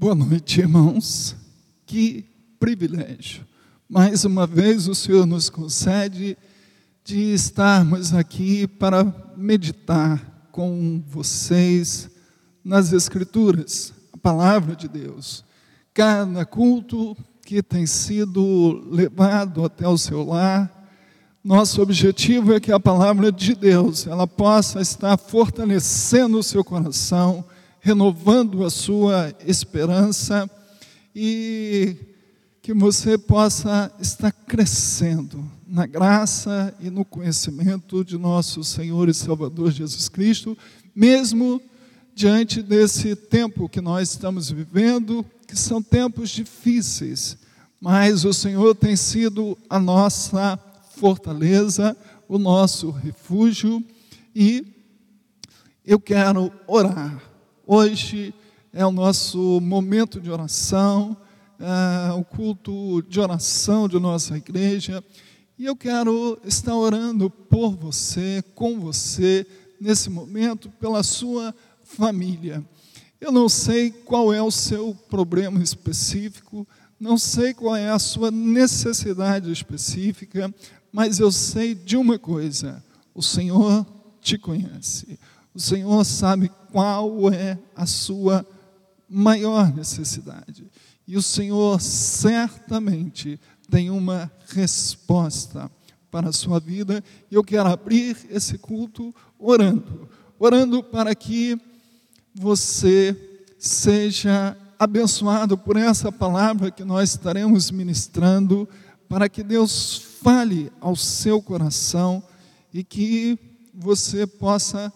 Boa 0.00 0.14
noite, 0.14 0.60
irmãos. 0.60 1.36
Que 1.84 2.24
privilégio. 2.58 3.46
Mais 3.86 4.24
uma 4.24 4.46
vez 4.46 4.88
o 4.88 4.94
Senhor 4.94 5.26
nos 5.26 5.50
concede 5.50 6.38
de 7.04 7.34
estarmos 7.34 8.14
aqui 8.14 8.66
para 8.66 9.04
meditar 9.36 10.48
com 10.50 11.02
vocês 11.06 12.08
nas 12.64 12.94
Escrituras, 12.94 13.92
a 14.10 14.16
palavra 14.16 14.74
de 14.74 14.88
Deus. 14.88 15.44
Cada 15.92 16.46
culto 16.46 17.14
que 17.44 17.62
tem 17.62 17.86
sido 17.86 18.84
levado 18.90 19.64
até 19.64 19.88
o 19.88 19.98
seu 19.98 20.24
lar, 20.24 20.80
nosso 21.42 21.80
objetivo 21.80 22.52
é 22.52 22.60
que 22.60 22.70
a 22.70 22.78
palavra 22.78 23.32
de 23.32 23.54
Deus 23.54 24.06
ela 24.06 24.26
possa 24.26 24.80
estar 24.80 25.16
fortalecendo 25.16 26.38
o 26.38 26.42
seu 26.42 26.62
coração, 26.62 27.44
renovando 27.80 28.64
a 28.64 28.70
sua 28.70 29.34
esperança 29.46 30.48
e 31.16 31.96
que 32.60 32.74
você 32.74 33.16
possa 33.16 33.90
estar 33.98 34.30
crescendo 34.30 35.42
na 35.66 35.86
graça 35.86 36.74
e 36.78 36.90
no 36.90 37.04
conhecimento 37.06 38.04
de 38.04 38.18
nosso 38.18 38.62
Senhor 38.62 39.08
e 39.08 39.14
Salvador 39.14 39.70
Jesus 39.70 40.08
Cristo, 40.08 40.56
mesmo 40.94 41.60
diante 42.14 42.62
desse 42.62 43.14
tempo 43.16 43.68
que 43.68 43.80
nós 43.80 44.10
estamos 44.10 44.50
vivendo, 44.50 45.24
que 45.46 45.56
são 45.56 45.82
tempos 45.82 46.30
difíceis, 46.30 47.36
mas 47.80 48.24
o 48.24 48.32
Senhor 48.32 48.74
tem 48.74 48.94
sido 48.94 49.56
a 49.68 49.78
nossa 49.78 50.58
fortaleza, 50.96 51.96
o 52.28 52.38
nosso 52.38 52.90
refúgio, 52.90 53.82
e 54.34 54.66
eu 55.84 55.98
quero 55.98 56.52
orar. 56.66 57.22
Hoje 57.66 58.34
é 58.72 58.84
o 58.84 58.92
nosso 58.92 59.60
momento 59.60 60.20
de 60.20 60.30
oração, 60.30 61.16
é 61.58 62.12
o 62.12 62.24
culto 62.24 63.02
de 63.08 63.18
oração 63.18 63.88
de 63.88 63.98
nossa 63.98 64.36
igreja, 64.36 65.02
e 65.58 65.64
eu 65.64 65.74
quero 65.74 66.38
estar 66.44 66.74
orando 66.74 67.28
por 67.28 67.76
você, 67.76 68.42
com 68.54 68.78
você, 68.78 69.46
nesse 69.80 70.10
momento, 70.10 70.70
pela 70.78 71.02
sua 71.02 71.54
família. 71.96 72.64
Eu 73.20 73.32
não 73.32 73.48
sei 73.48 73.90
qual 73.90 74.32
é 74.32 74.40
o 74.40 74.50
seu 74.50 74.94
problema 75.08 75.62
específico, 75.62 76.66
não 76.98 77.18
sei 77.18 77.52
qual 77.52 77.76
é 77.76 77.90
a 77.90 77.98
sua 77.98 78.30
necessidade 78.30 79.50
específica, 79.50 80.52
mas 80.92 81.18
eu 81.18 81.30
sei 81.30 81.74
de 81.74 81.96
uma 81.96 82.18
coisa: 82.18 82.82
o 83.14 83.22
Senhor 83.22 83.86
te 84.20 84.38
conhece. 84.38 85.18
O 85.54 85.60
Senhor 85.60 86.04
sabe 86.04 86.50
qual 86.70 87.32
é 87.32 87.58
a 87.74 87.84
sua 87.84 88.46
maior 89.08 89.74
necessidade. 89.74 90.70
E 91.06 91.16
o 91.16 91.22
Senhor 91.22 91.80
certamente 91.80 93.40
tem 93.68 93.90
uma 93.90 94.30
resposta 94.48 95.70
para 96.10 96.28
a 96.28 96.32
sua 96.32 96.60
vida. 96.60 97.02
E 97.30 97.34
eu 97.34 97.42
quero 97.42 97.68
abrir 97.68 98.16
esse 98.30 98.56
culto 98.58 99.14
orando, 99.38 100.08
orando 100.38 100.82
para 100.82 101.14
que 101.14 101.60
você 102.34 103.16
seja 103.58 104.56
abençoado 104.78 105.58
por 105.58 105.76
essa 105.76 106.10
palavra 106.10 106.70
que 106.70 106.84
nós 106.84 107.10
estaremos 107.10 107.70
ministrando, 107.70 108.68
para 109.08 109.28
que 109.28 109.42
Deus 109.42 109.98
fale 110.22 110.72
ao 110.80 110.96
seu 110.96 111.42
coração 111.42 112.22
e 112.72 112.82
que 112.82 113.38
você 113.74 114.26
possa 114.26 114.92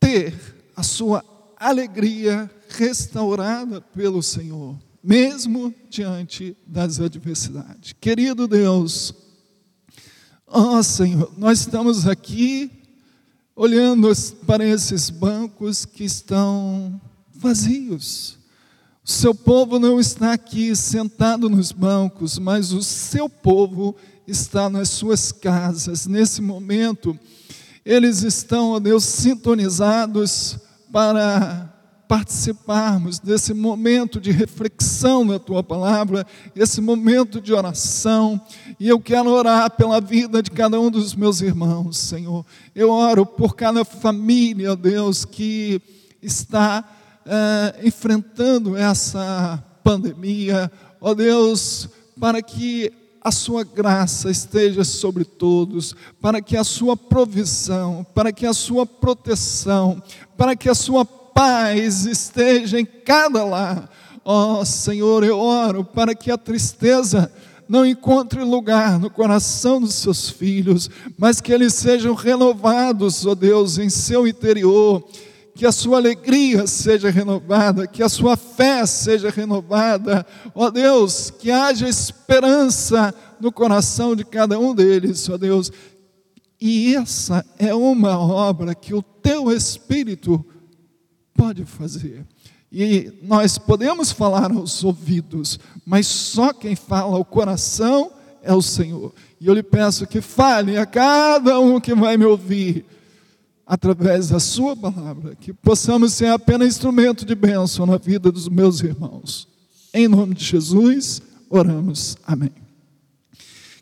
ter 0.00 0.34
a 0.74 0.82
sua 0.82 1.24
alegria 1.56 2.50
restaurada 2.70 3.80
pelo 3.80 4.22
Senhor, 4.22 4.76
mesmo 5.02 5.72
diante 5.88 6.56
das 6.66 6.98
adversidades. 6.98 7.94
Querido 8.00 8.48
Deus, 8.48 9.14
ó 10.46 10.82
Senhor, 10.82 11.32
nós 11.36 11.60
estamos 11.60 12.08
aqui 12.08 12.81
olhando 13.62 14.12
para 14.44 14.66
esses 14.66 15.08
bancos 15.08 15.84
que 15.84 16.02
estão 16.02 17.00
vazios. 17.32 18.36
O 19.04 19.08
seu 19.08 19.32
povo 19.32 19.78
não 19.78 20.00
está 20.00 20.32
aqui 20.32 20.74
sentado 20.74 21.48
nos 21.48 21.70
bancos, 21.70 22.40
mas 22.40 22.72
o 22.72 22.82
seu 22.82 23.28
povo 23.28 23.94
está 24.26 24.68
nas 24.68 24.88
suas 24.88 25.30
casas. 25.30 26.08
Nesse 26.08 26.42
momento, 26.42 27.16
eles 27.84 28.24
estão, 28.24 28.70
ó 28.72 28.80
Deus, 28.80 29.04
sintonizados 29.04 30.58
para 30.90 31.71
participarmos 32.08 33.18
desse 33.18 33.54
momento 33.54 34.20
de 34.20 34.30
reflexão 34.30 35.24
na 35.24 35.38
tua 35.38 35.62
palavra, 35.62 36.26
esse 36.54 36.80
momento 36.80 37.40
de 37.40 37.52
oração, 37.52 38.40
e 38.78 38.88
eu 38.88 39.00
quero 39.00 39.30
orar 39.30 39.70
pela 39.70 40.00
vida 40.00 40.42
de 40.42 40.50
cada 40.50 40.78
um 40.80 40.90
dos 40.90 41.14
meus 41.14 41.40
irmãos, 41.40 41.96
Senhor. 41.98 42.44
Eu 42.74 42.90
oro 42.90 43.24
por 43.24 43.56
cada 43.56 43.84
família, 43.84 44.76
Deus, 44.76 45.24
que 45.24 45.80
está 46.20 46.84
é, 47.24 47.86
enfrentando 47.86 48.76
essa 48.76 49.62
pandemia, 49.82 50.70
ó 51.00 51.14
Deus, 51.14 51.88
para 52.20 52.42
que 52.42 52.92
a 53.24 53.30
sua 53.30 53.62
graça 53.62 54.30
esteja 54.30 54.82
sobre 54.82 55.24
todos, 55.24 55.94
para 56.20 56.42
que 56.42 56.56
a 56.56 56.64
sua 56.64 56.96
provisão, 56.96 58.04
para 58.14 58.32
que 58.32 58.44
a 58.44 58.52
sua 58.52 58.84
proteção, 58.84 60.02
para 60.36 60.56
que 60.56 60.68
a 60.68 60.74
sua 60.74 61.04
paz 61.34 62.06
esteja 62.06 62.78
em 62.80 62.84
cada 62.84 63.44
lar. 63.44 63.90
Ó 64.24 64.60
oh, 64.60 64.64
Senhor, 64.64 65.24
eu 65.24 65.38
oro 65.38 65.84
para 65.84 66.14
que 66.14 66.30
a 66.30 66.38
tristeza 66.38 67.32
não 67.68 67.86
encontre 67.86 68.42
lugar 68.44 68.98
no 68.98 69.10
coração 69.10 69.80
dos 69.80 69.94
seus 69.94 70.28
filhos, 70.28 70.90
mas 71.16 71.40
que 71.40 71.52
eles 71.52 71.74
sejam 71.74 72.14
renovados, 72.14 73.24
ó 73.26 73.30
oh 73.30 73.34
Deus, 73.34 73.78
em 73.78 73.88
seu 73.88 74.26
interior, 74.26 75.02
que 75.54 75.66
a 75.66 75.72
sua 75.72 75.98
alegria 75.98 76.66
seja 76.66 77.10
renovada, 77.10 77.86
que 77.86 78.02
a 78.02 78.08
sua 78.08 78.36
fé 78.36 78.84
seja 78.86 79.30
renovada, 79.30 80.26
ó 80.54 80.66
oh 80.66 80.70
Deus, 80.70 81.30
que 81.30 81.50
haja 81.50 81.88
esperança 81.88 83.14
no 83.40 83.50
coração 83.50 84.14
de 84.14 84.24
cada 84.24 84.58
um 84.58 84.74
deles, 84.74 85.28
ó 85.28 85.36
Deus. 85.36 85.70
E 86.60 86.94
essa 86.94 87.44
é 87.58 87.74
uma 87.74 88.18
obra 88.18 88.74
que 88.74 88.94
o 88.94 89.02
teu 89.02 89.50
Espírito 89.50 90.44
pode 91.34 91.64
fazer. 91.64 92.24
E 92.70 93.12
nós 93.22 93.58
podemos 93.58 94.10
falar 94.10 94.50
aos 94.50 94.82
ouvidos, 94.82 95.58
mas 95.84 96.06
só 96.06 96.54
quem 96.54 96.74
fala 96.74 97.16
ao 97.16 97.24
coração 97.24 98.10
é 98.42 98.54
o 98.54 98.62
Senhor. 98.62 99.12
E 99.38 99.46
eu 99.46 99.52
lhe 99.52 99.62
peço 99.62 100.06
que 100.06 100.22
fale 100.22 100.78
a 100.78 100.86
cada 100.86 101.60
um 101.60 101.78
que 101.78 101.94
vai 101.94 102.16
me 102.16 102.24
ouvir, 102.24 102.86
através 103.66 104.30
da 104.30 104.40
Sua 104.40 104.74
palavra, 104.74 105.34
que 105.34 105.52
possamos 105.52 106.14
ser 106.14 106.28
apenas 106.28 106.68
instrumento 106.68 107.26
de 107.26 107.34
bênção 107.34 107.84
na 107.84 107.98
vida 107.98 108.32
dos 108.32 108.48
meus 108.48 108.80
irmãos. 108.80 109.46
Em 109.92 110.08
nome 110.08 110.34
de 110.34 110.44
Jesus, 110.44 111.20
oramos. 111.50 112.16
Amém. 112.26 112.52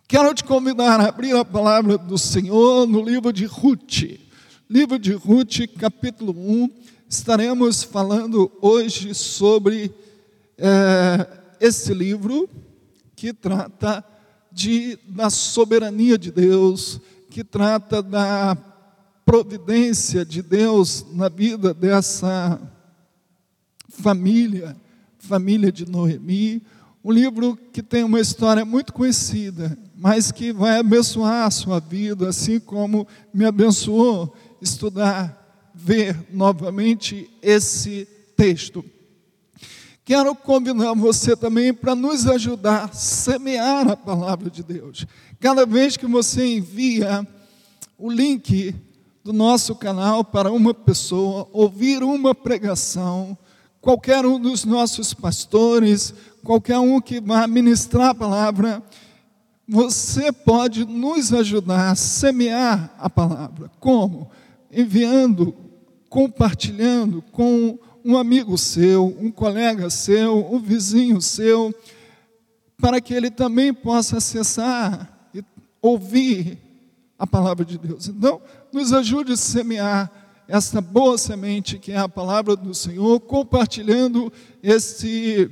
Quero 0.09 0.34
te 0.34 0.43
convidar 0.43 1.00
a 1.00 1.06
abrir 1.06 1.37
a 1.37 1.44
palavra 1.44 1.97
do 1.97 2.19
Senhor 2.19 2.89
no 2.89 3.00
livro 3.00 3.33
de 3.33 3.47
Ruth. 3.47 4.19
Livro 4.69 4.99
de 4.99 5.12
Ruth, 5.12 5.60
capítulo 5.78 6.33
1 6.33 6.90
Estaremos 7.12 7.82
falando 7.82 8.53
hoje 8.62 9.15
sobre 9.15 9.93
é, 10.56 11.26
esse 11.59 11.92
livro 11.92 12.48
que 13.16 13.33
trata 13.33 14.04
de, 14.53 14.97
da 15.09 15.28
soberania 15.28 16.16
de 16.16 16.30
Deus, 16.30 17.01
que 17.28 17.42
trata 17.42 18.01
da 18.01 18.57
providência 19.24 20.24
de 20.24 20.41
Deus 20.41 21.04
na 21.12 21.28
vida 21.28 21.74
dessa 21.74 22.60
família, 23.89 24.77
família 25.18 25.72
de 25.72 25.91
Noemi. 25.91 26.63
Um 27.03 27.10
livro 27.10 27.59
que 27.72 27.83
tem 27.83 28.04
uma 28.04 28.21
história 28.21 28.65
muito 28.65 28.92
conhecida, 28.92 29.77
mas 29.97 30.30
que 30.30 30.53
vai 30.53 30.78
abençoar 30.78 31.45
a 31.45 31.51
sua 31.51 31.80
vida, 31.80 32.28
assim 32.28 32.60
como 32.60 33.04
me 33.34 33.45
abençoou 33.45 34.33
estudar 34.63 35.40
ver 35.82 36.16
novamente 36.30 37.30
esse 37.42 38.06
texto. 38.36 38.84
Quero 40.04 40.34
convidar 40.34 40.92
você 40.94 41.34
também 41.34 41.72
para 41.72 41.94
nos 41.94 42.27
ajudar 42.27 42.84
a 42.84 42.92
semear 42.92 43.88
a 43.88 43.97
palavra 43.97 44.50
de 44.50 44.62
Deus. 44.62 45.06
Cada 45.38 45.65
vez 45.65 45.97
que 45.97 46.06
você 46.06 46.56
envia 46.56 47.27
o 47.97 48.10
link 48.10 48.74
do 49.24 49.32
nosso 49.32 49.74
canal 49.74 50.24
para 50.24 50.53
uma 50.53 50.74
pessoa 50.74 51.48
ouvir 51.53 52.03
uma 52.03 52.34
pregação, 52.34 53.36
qualquer 53.80 54.27
um 54.27 54.38
dos 54.38 54.65
nossos 54.65 55.15
pastores, 55.15 56.12
qualquer 56.44 56.78
um 56.78 57.00
que 57.00 57.21
vá 57.21 57.47
ministrar 57.47 58.10
a 58.10 58.15
palavra, 58.15 58.82
você 59.66 60.32
pode 60.32 60.84
nos 60.84 61.32
ajudar 61.32 61.91
a 61.91 61.94
semear 61.94 62.92
a 62.98 63.09
palavra. 63.09 63.71
Como? 63.78 64.30
Enviando, 64.72 65.54
compartilhando 66.10 67.22
com 67.30 67.78
um 68.04 68.18
amigo 68.18 68.59
seu, 68.59 69.16
um 69.21 69.30
colega 69.30 69.89
seu, 69.89 70.53
um 70.53 70.59
vizinho 70.59 71.21
seu, 71.22 71.72
para 72.77 73.01
que 73.01 73.15
ele 73.15 73.30
também 73.30 73.72
possa 73.72 74.16
acessar 74.16 75.30
e 75.33 75.42
ouvir 75.80 76.59
a 77.16 77.27
palavra 77.27 77.65
de 77.65 77.78
Deus. 77.78 78.09
Então, 78.09 78.42
nos 78.72 78.92
ajude 78.92 79.33
a 79.33 79.36
semear 79.36 80.10
esta 80.48 80.80
boa 80.80 81.16
semente 81.16 81.78
que 81.78 81.92
é 81.92 81.98
a 81.98 82.09
palavra 82.09 82.56
do 82.56 82.74
Senhor, 82.74 83.21
compartilhando 83.21 84.33
esse 84.60 85.48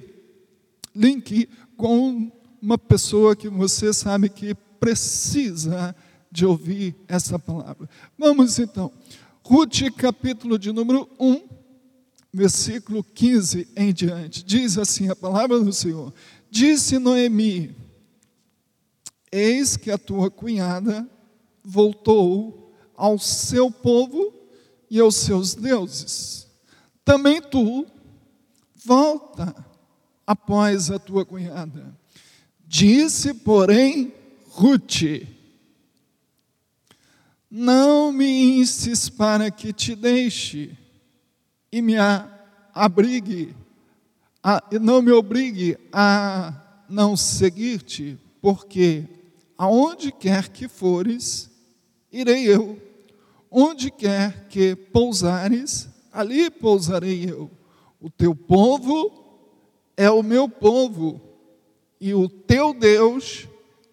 link 0.93 1.49
com 1.77 2.33
uma 2.61 2.77
pessoa 2.77 3.37
que 3.37 3.49
você 3.49 3.93
sabe 3.93 4.29
que 4.29 4.57
precisa 4.81 5.95
de 6.33 6.45
ouvir 6.45 6.97
essa 7.07 7.39
palavra. 7.39 7.89
Vamos 8.19 8.59
então. 8.59 8.93
Ruth, 9.51 9.91
capítulo 9.97 10.59
de 10.59 10.71
número 10.71 11.09
1, 11.19 11.49
versículo 12.31 13.03
15 13.03 13.67
em 13.75 13.95
diante. 13.95 14.45
Diz 14.45 14.77
assim 14.77 15.09
a 15.09 15.17
palavra 15.17 15.59
do 15.59 15.73
Senhor: 15.73 16.13
Disse 16.51 16.99
Noemi: 16.99 17.75
Eis 19.33 19.75
que 19.75 19.91
a 19.91 19.97
tua 19.97 20.31
cunhada 20.31 21.09
voltou 21.65 22.75
ao 22.95 23.19
seu 23.19 23.71
povo 23.71 24.35
e 24.91 25.01
aos 25.01 25.17
seus 25.17 25.55
deuses. 25.55 26.47
Também 27.03 27.41
tu, 27.41 27.87
volta 28.85 29.57
após 30.27 30.91
a 30.91 30.99
tua 30.99 31.25
cunhada. 31.25 31.99
Disse, 32.67 33.33
porém, 33.33 34.13
Ruth: 34.51 35.05
Não 37.51 38.13
me 38.13 38.59
instes 38.59 39.09
para 39.09 39.51
que 39.51 39.73
te 39.73 39.95
deixe 39.95 40.77
e 41.73 41.81
me 41.81 41.95
abrigue, 42.75 43.55
a, 44.43 44.63
não 44.81 45.01
me 45.01 45.13
obrigue 45.13 45.77
a 45.93 46.85
não 46.89 47.17
seguir-te, 47.17 48.19
porque 48.41 49.05
aonde 49.57 50.13
quer 50.13 50.49
que 50.49 50.69
fores, 50.69 51.51
irei 52.13 52.45
eu 52.47 52.89
Onde 53.51 53.91
quer 53.91 54.47
que 54.49 54.77
pousares, 54.77 55.89
ali 56.13 56.51
pousarei 56.51 57.25
eu. 57.29 57.51
O 58.01 58.11
teu 58.11 58.35
povo 58.35 59.11
é 59.97 60.11
o 60.11 60.23
meu 60.23 60.49
povo, 60.49 61.21
e 62.01 62.15
o 62.15 62.29
teu 62.29 62.75
Deus 62.75 63.49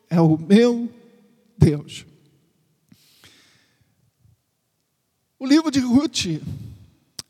é 0.10 0.20
o 0.20 0.38
meu 0.38 0.90
Deus. 1.58 2.06
O 5.46 5.48
livro 5.48 5.70
de 5.70 5.80
Ruth 5.80 6.42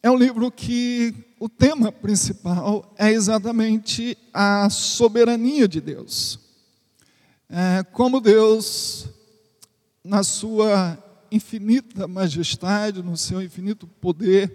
é 0.02 0.10
um 0.10 0.16
livro 0.16 0.50
que 0.50 1.14
o 1.38 1.50
tema 1.50 1.92
principal 1.92 2.96
é 2.98 3.12
exatamente 3.12 4.18
a 4.34 4.70
soberania 4.70 5.68
de 5.68 5.82
Deus. 5.82 6.40
É 7.50 7.84
como 7.84 8.22
Deus, 8.22 9.10
na 10.02 10.24
sua 10.24 10.98
infinita 11.30 12.08
majestade, 12.08 13.04
no 13.04 13.18
seu 13.18 13.42
infinito 13.42 13.86
poder, 13.86 14.50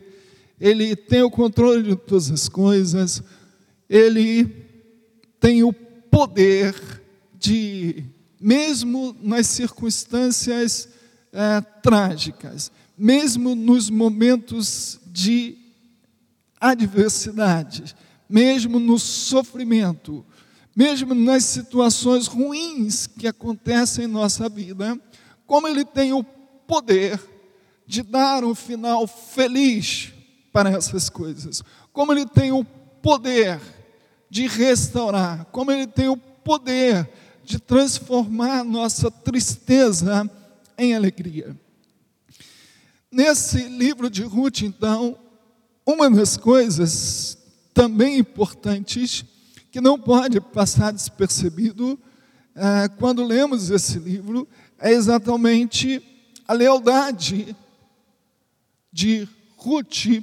ele 0.59 0.97
tem 0.97 1.23
o 1.23 1.31
controle 1.31 1.83
de 1.83 1.97
todas 1.97 2.31
as 2.31 2.49
coisas, 2.49 3.23
ele 3.91 4.47
tem 5.39 5.63
o 5.63 5.73
poder 5.75 6.75
de, 7.39 8.05
mesmo 8.41 9.15
nas 9.21 9.49
circunstâncias 9.49 10.89
é, 11.31 11.61
trágicas, 11.83 12.73
mesmo 13.01 13.55
nos 13.55 13.89
momentos 13.89 15.01
de 15.07 15.57
adversidade, 16.61 17.97
mesmo 18.29 18.79
no 18.79 18.99
sofrimento, 18.99 20.23
mesmo 20.77 21.15
nas 21.15 21.47
situações 21.47 22.27
ruins 22.27 23.07
que 23.07 23.27
acontecem 23.27 24.05
em 24.05 24.07
nossa 24.07 24.51
vida, 24.51 25.01
como 25.47 25.67
Ele 25.67 25.83
tem 25.83 26.13
o 26.13 26.23
poder 26.23 27.19
de 27.87 28.03
dar 28.03 28.45
um 28.45 28.55
final 28.55 29.07
feliz 29.07 30.13
para 30.53 30.69
essas 30.69 31.09
coisas. 31.09 31.63
Como 31.95 32.13
Ele 32.13 32.27
tem 32.27 32.53
o 32.53 32.63
poder 33.03 33.59
de 34.29 34.47
restaurar, 34.47 35.47
como 35.47 35.73
Ele 35.73 35.87
tem 35.87 36.09
o 36.09 36.19
poder 36.19 37.09
de 37.43 37.59
transformar 37.59 38.63
nossa 38.63 39.11
tristeza 39.11 40.31
em 40.77 40.95
alegria. 40.95 41.57
Nesse 43.13 43.65
livro 43.65 44.09
de 44.09 44.23
Ruth, 44.23 44.63
então, 44.63 45.19
uma 45.85 46.09
das 46.09 46.37
coisas 46.37 47.37
também 47.75 48.19
importantes 48.19 49.25
que 49.73 49.81
não 49.81 49.99
pode 49.99 50.41
passar 50.41 50.93
despercebido 50.93 51.99
é, 52.55 52.89
quando 52.89 53.25
lemos 53.25 53.69
esse 53.69 53.99
livro 53.99 54.47
é 54.79 54.93
exatamente 54.93 56.01
a 56.47 56.53
lealdade 56.53 57.57
de 58.93 59.29
Ruth 59.57 60.23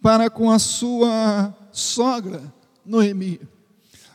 para 0.00 0.30
com 0.30 0.50
a 0.50 0.58
sua 0.58 1.54
sogra, 1.70 2.42
Noemi. 2.82 3.40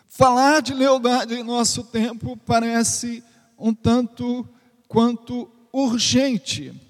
Falar 0.08 0.64
de 0.64 0.74
lealdade 0.74 1.36
em 1.36 1.44
nosso 1.44 1.84
tempo 1.84 2.36
parece 2.36 3.24
um 3.60 3.76
tanto 3.76 4.48
quanto 4.88 5.48
urgente. 5.72 6.87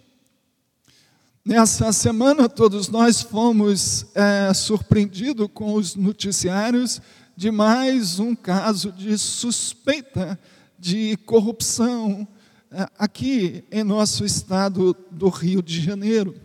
Nessa 1.47 1.93
semana, 1.93 2.49
todos 2.49 2.89
nós 2.89 3.21
fomos 3.21 4.05
é, 4.13 4.53
surpreendidos 4.53 5.47
com 5.53 5.75
os 5.75 5.95
noticiários 5.95 7.01
de 7.37 7.49
mais 7.49 8.19
um 8.19 8.35
caso 8.35 8.91
de 8.91 9.17
suspeita 9.17 10.37
de 10.77 11.15
corrupção 11.25 12.27
é, 12.69 12.85
aqui 12.99 13.63
em 13.71 13.81
nosso 13.81 14.25
estado 14.25 14.93
do 15.09 15.29
Rio 15.29 15.63
de 15.63 15.79
Janeiro. 15.79 16.35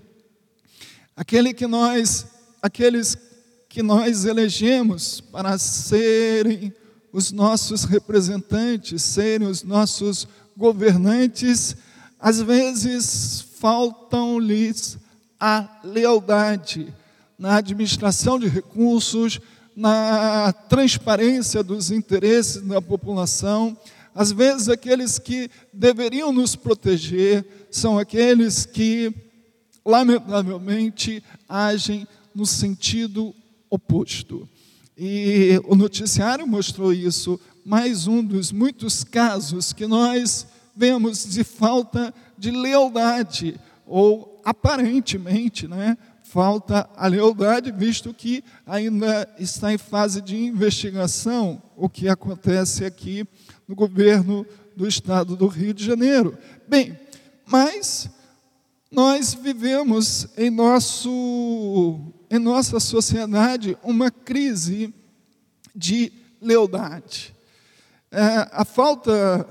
Aquele 1.17 1.53
que 1.53 1.67
nós, 1.67 2.25
aqueles 2.63 3.19
que 3.69 3.83
nós 3.83 4.25
elegemos 4.25 5.21
para 5.21 5.59
serem 5.59 6.73
os 7.13 7.33
nossos 7.33 7.83
representantes, 7.83 9.03
serem 9.03 9.49
os 9.49 9.65
nossos 9.65 10.29
governantes, 10.57 11.77
às 12.21 12.41
vezes 12.41 13.52
faltam-lhes 13.63 14.99
a 15.39 15.69
lealdade 15.85 16.93
na 17.39 17.59
administração 17.59 18.37
de 18.37 18.49
recursos, 18.49 19.39
na 19.77 20.53
transparência 20.53 21.63
dos 21.63 21.93
interesses 21.93 22.61
da 22.61 22.83
população, 22.83 23.77
às 24.13 24.33
vezes, 24.33 24.69
aqueles 24.69 25.17
que 25.17 25.49
deveriam 25.73 26.33
nos 26.33 26.57
proteger 26.57 27.47
são 27.71 27.99
aqueles 27.99 28.67
que, 28.67 29.15
lamentavelmente, 29.87 31.23
agem 31.49 32.07
no 32.35 32.45
sentido 32.45 33.33
oposto. 33.71 34.47
E 34.99 35.61
o 35.67 35.77
noticiário 35.77 36.47
mostrou 36.49 36.93
isso, 36.93 37.41
mais 37.65 38.09
um 38.09 38.25
dos 38.25 38.51
muitos 38.51 39.05
casos 39.05 39.73
que 39.73 39.87
nós 39.87 40.47
vemos 40.75 41.25
de 41.25 41.45
falta 41.45 42.13
de 42.37 42.51
lealdade, 42.51 43.61
ou 43.87 44.41
aparentemente, 44.45 45.69
né, 45.69 45.97
falta 46.23 46.89
a 46.97 47.07
lealdade, 47.07 47.71
visto 47.71 48.15
que 48.15 48.43
ainda 48.67 49.29
está 49.39 49.73
em 49.73 49.79
fase 49.79 50.21
de 50.21 50.37
investigação 50.37 51.63
o 51.77 51.89
que 51.89 52.09
acontece 52.09 52.85
aqui 52.85 53.27
no 53.69 53.75
governo 53.75 54.47
do 54.75 54.89
estado 54.89 55.37
do 55.37 55.47
Rio 55.47 55.75
de 55.75 55.85
Janeiro. 55.85 56.37
Bem, 56.67 56.99
mas 57.47 58.09
nós 58.91 59.35
vivemos 59.35 60.29
em, 60.37 60.51
nosso, 60.51 62.01
em 62.31 62.39
nossa 62.39 62.81
sociedade 62.81 63.77
uma 63.83 64.11
crise 64.11 64.95
de 65.75 66.13
lealdade. 66.41 67.35
É, 68.11 68.49
a 68.53 68.65
falta 68.65 69.47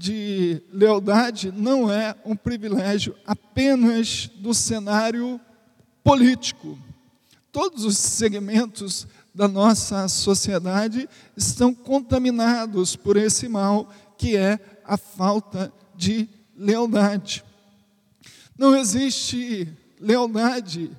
de 0.00 0.62
lealdade 0.72 1.52
não 1.54 1.92
é 1.92 2.16
um 2.24 2.34
privilégio 2.34 3.14
apenas 3.26 4.30
do 4.36 4.54
cenário 4.54 5.38
político. 6.02 6.78
Todos 7.52 7.84
os 7.84 7.98
segmentos 7.98 9.06
da 9.34 9.46
nossa 9.46 10.08
sociedade 10.08 11.06
estão 11.36 11.74
contaminados 11.74 12.96
por 12.96 13.18
esse 13.18 13.46
mal 13.46 13.92
que 14.16 14.38
é 14.38 14.58
a 14.86 14.96
falta 14.96 15.70
de 15.94 16.26
lealdade. 16.56 17.44
Não 18.56 18.74
existe 18.74 19.68
lealdade 20.00 20.90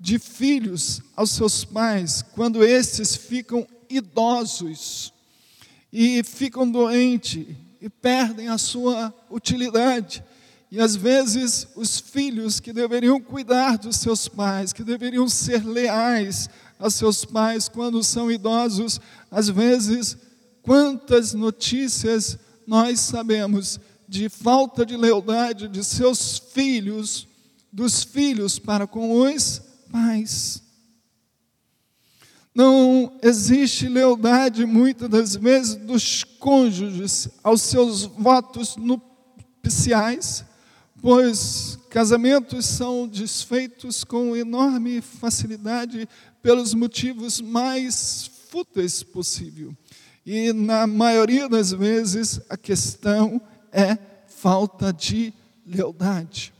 de 0.00 0.18
filhos 0.18 1.02
aos 1.14 1.30
seus 1.30 1.62
pais 1.62 2.22
quando 2.32 2.64
esses 2.64 3.14
ficam 3.14 3.66
idosos 3.90 5.12
e 5.92 6.22
ficam 6.24 6.70
doentes 6.70 7.46
e 7.86 7.88
perdem 7.88 8.48
a 8.48 8.58
sua 8.58 9.14
utilidade. 9.30 10.24
E 10.72 10.80
às 10.80 10.96
vezes 10.96 11.68
os 11.76 12.00
filhos 12.00 12.58
que 12.58 12.72
deveriam 12.72 13.20
cuidar 13.20 13.78
dos 13.78 13.98
seus 13.98 14.26
pais, 14.26 14.72
que 14.72 14.82
deveriam 14.82 15.28
ser 15.28 15.64
leais 15.64 16.50
a 16.80 16.90
seus 16.90 17.24
pais 17.24 17.68
quando 17.68 18.02
são 18.02 18.28
idosos, 18.28 19.00
às 19.30 19.48
vezes, 19.48 20.18
quantas 20.62 21.32
notícias 21.32 22.36
nós 22.66 22.98
sabemos 22.98 23.78
de 24.08 24.28
falta 24.28 24.84
de 24.84 24.96
lealdade 24.96 25.68
de 25.68 25.84
seus 25.84 26.38
filhos, 26.38 27.28
dos 27.72 28.02
filhos 28.02 28.58
para 28.58 28.84
com 28.84 29.12
os 29.12 29.62
pais. 29.92 30.60
Não 32.56 33.12
existe 33.22 33.86
lealdade, 33.86 34.64
muitas 34.64 35.10
das 35.10 35.36
vezes, 35.36 35.74
dos 35.74 36.24
cônjuges 36.24 37.28
aos 37.44 37.60
seus 37.60 38.04
votos 38.04 38.76
nupciais, 38.76 40.42
pois 41.02 41.78
casamentos 41.90 42.64
são 42.64 43.06
desfeitos 43.06 44.04
com 44.04 44.34
enorme 44.34 45.02
facilidade 45.02 46.08
pelos 46.42 46.72
motivos 46.72 47.42
mais 47.42 48.30
fúteis 48.48 49.02
possível. 49.02 49.76
E 50.24 50.50
na 50.54 50.86
maioria 50.86 51.50
das 51.50 51.72
vezes 51.72 52.40
a 52.48 52.56
questão 52.56 53.38
é 53.70 53.98
falta 54.28 54.94
de 54.94 55.30
lealdade. 55.66 56.54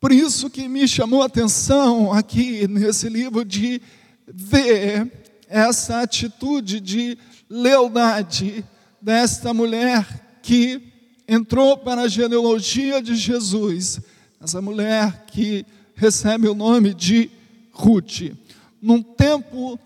Por 0.00 0.10
isso 0.10 0.50
que 0.50 0.66
me 0.66 0.88
chamou 0.88 1.22
a 1.22 1.26
atenção 1.26 2.12
aqui 2.12 2.66
nesse 2.66 3.08
livro 3.08 3.44
de 3.44 3.80
ver 4.26 5.10
essa 5.48 6.00
atitude 6.00 6.80
de 6.80 7.18
lealdade 7.48 8.64
desta 9.00 9.52
mulher 9.52 10.38
que 10.42 10.92
entrou 11.28 11.76
para 11.78 12.02
a 12.02 12.08
genealogia 12.08 13.02
de 13.02 13.14
Jesus, 13.14 14.00
essa 14.40 14.60
mulher 14.60 15.24
que 15.26 15.64
recebe 15.94 16.48
o 16.48 16.54
nome 16.54 16.94
de 16.94 17.30
Ruth, 17.72 18.34
num 18.80 19.02
tempo 19.02 19.78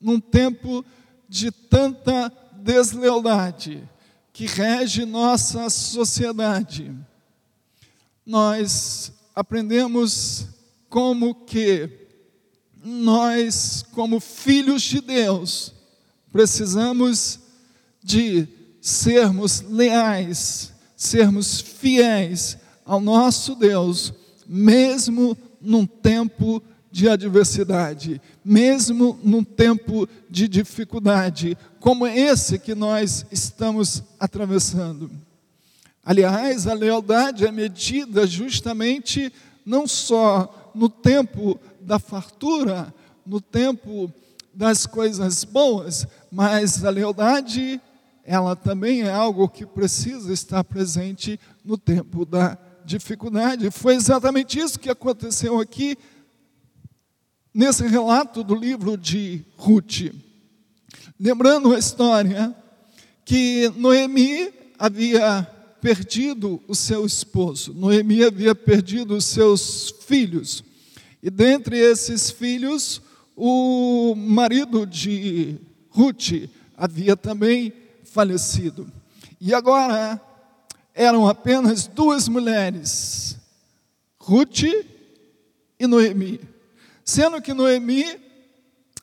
num 0.00 0.18
tempo 0.18 0.84
de 1.28 1.50
tanta 1.50 2.32
deslealdade, 2.54 3.86
que 4.32 4.46
rege 4.46 5.04
nossa 5.04 5.68
sociedade. 5.68 6.90
Nós 8.24 9.12
aprendemos 9.34 10.46
como 10.88 11.34
que 11.34 12.08
nós, 12.82 13.84
como 13.92 14.20
filhos 14.20 14.82
de 14.82 15.00
Deus, 15.00 15.72
precisamos 16.32 17.40
de 18.02 18.46
sermos 18.80 19.60
leais, 19.60 20.72
sermos 20.96 21.60
fiéis 21.60 22.56
ao 22.84 23.00
nosso 23.00 23.54
Deus, 23.54 24.12
mesmo 24.46 25.36
num 25.60 25.86
tempo 25.86 26.62
de 26.90 27.08
adversidade, 27.08 28.20
mesmo 28.44 29.18
num 29.22 29.44
tempo 29.44 30.08
de 30.28 30.48
dificuldade, 30.48 31.56
como 31.78 32.06
esse 32.06 32.58
que 32.58 32.74
nós 32.74 33.24
estamos 33.30 34.02
atravessando. 34.18 35.10
Aliás, 36.04 36.66
a 36.66 36.72
lealdade 36.72 37.46
é 37.46 37.52
medida 37.52 38.26
justamente 38.26 39.32
não 39.64 39.86
só 39.86 40.72
no 40.74 40.88
tempo 40.88 41.60
da 41.80 41.98
fartura, 41.98 42.94
no 43.24 43.40
tempo 43.40 44.12
das 44.52 44.86
coisas 44.86 45.44
boas, 45.44 46.06
mas 46.30 46.84
a 46.84 46.90
lealdade, 46.90 47.80
ela 48.24 48.56
também 48.56 49.02
é 49.02 49.10
algo 49.10 49.48
que 49.48 49.64
precisa 49.64 50.32
estar 50.32 50.64
presente 50.64 51.38
no 51.64 51.78
tempo 51.78 52.24
da 52.24 52.58
dificuldade. 52.84 53.70
Foi 53.70 53.94
exatamente 53.94 54.58
isso 54.58 54.78
que 54.78 54.90
aconteceu 54.90 55.60
aqui 55.60 55.96
nesse 57.52 57.86
relato 57.86 58.42
do 58.42 58.54
livro 58.54 58.96
de 58.96 59.44
Ruth. 59.56 60.12
Lembrando 61.18 61.74
a 61.74 61.78
história 61.78 62.54
que 63.24 63.72
Noemi 63.76 64.52
havia 64.78 65.46
perdido 65.80 66.60
o 66.68 66.74
seu 66.74 67.06
esposo, 67.06 67.72
Noemi 67.72 68.24
havia 68.24 68.54
perdido 68.54 69.16
os 69.16 69.24
seus 69.24 69.94
filhos, 70.06 70.62
e 71.22 71.28
dentre 71.28 71.78
esses 71.78 72.30
filhos, 72.30 73.02
o 73.36 74.14
marido 74.16 74.86
de 74.86 75.58
Ruth 75.90 76.48
havia 76.76 77.16
também 77.16 77.72
falecido. 78.04 78.90
E 79.40 79.52
agora 79.52 80.20
eram 80.94 81.28
apenas 81.28 81.86
duas 81.86 82.28
mulheres, 82.28 83.36
Ruth 84.18 84.62
e 85.78 85.86
Noemi. 85.86 86.40
Sendo 87.04 87.40
que 87.40 87.52
Noemi, 87.52 88.04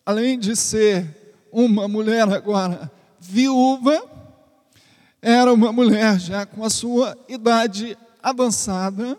além 0.05 0.39
de 0.39 0.55
ser 0.55 1.35
uma 1.51 1.87
mulher 1.87 2.27
agora 2.29 2.91
viúva, 3.19 4.03
era 5.21 5.51
uma 5.51 5.71
mulher 5.71 6.19
já 6.19 6.45
com 6.45 6.63
a 6.63 6.69
sua 6.69 7.17
idade 7.27 7.97
avançada 8.21 9.17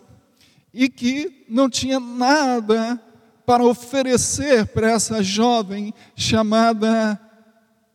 e 0.73 0.89
que 0.89 1.45
não 1.49 1.69
tinha 1.69 1.99
nada 1.99 3.01
para 3.45 3.65
oferecer 3.65 4.67
para 4.67 4.91
essa 4.91 5.23
jovem 5.23 5.93
chamada 6.15 7.19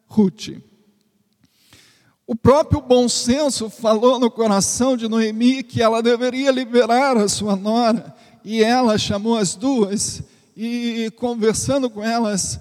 Ruth. 0.08 0.48
O 2.26 2.34
próprio 2.34 2.80
bom 2.80 3.08
senso 3.08 3.68
falou 3.68 4.18
no 4.18 4.30
coração 4.30 4.96
de 4.96 5.06
Noemi 5.06 5.62
que 5.62 5.82
ela 5.82 6.02
deveria 6.02 6.50
liberar 6.50 7.16
a 7.16 7.28
sua 7.28 7.54
nora, 7.54 8.14
e 8.44 8.62
ela 8.62 8.98
chamou 8.98 9.36
as 9.36 9.54
duas 9.54 10.22
e 10.56 11.10
conversando 11.16 11.88
com 11.90 12.02
elas, 12.02 12.60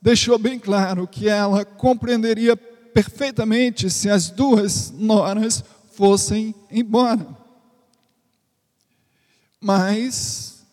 deixou 0.00 0.38
bem 0.38 0.58
claro 0.58 1.06
que 1.06 1.28
ela 1.28 1.64
compreenderia 1.64 2.56
perfeitamente 2.56 3.88
se 3.90 4.10
as 4.10 4.30
duas 4.30 4.90
noras 4.90 5.64
fossem 5.92 6.54
embora. 6.70 7.41
Mas 9.62 10.66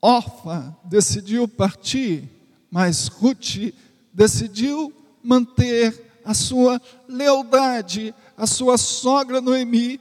Orfa 0.00 0.72
decidiu 0.84 1.48
partir, 1.48 2.30
mas 2.70 3.08
Ruth 3.08 3.74
decidiu 4.14 4.92
manter 5.20 6.20
a 6.24 6.32
sua 6.32 6.80
lealdade 7.08 8.14
à 8.36 8.46
sua 8.46 8.78
sogra 8.78 9.40
Noemi, 9.40 10.00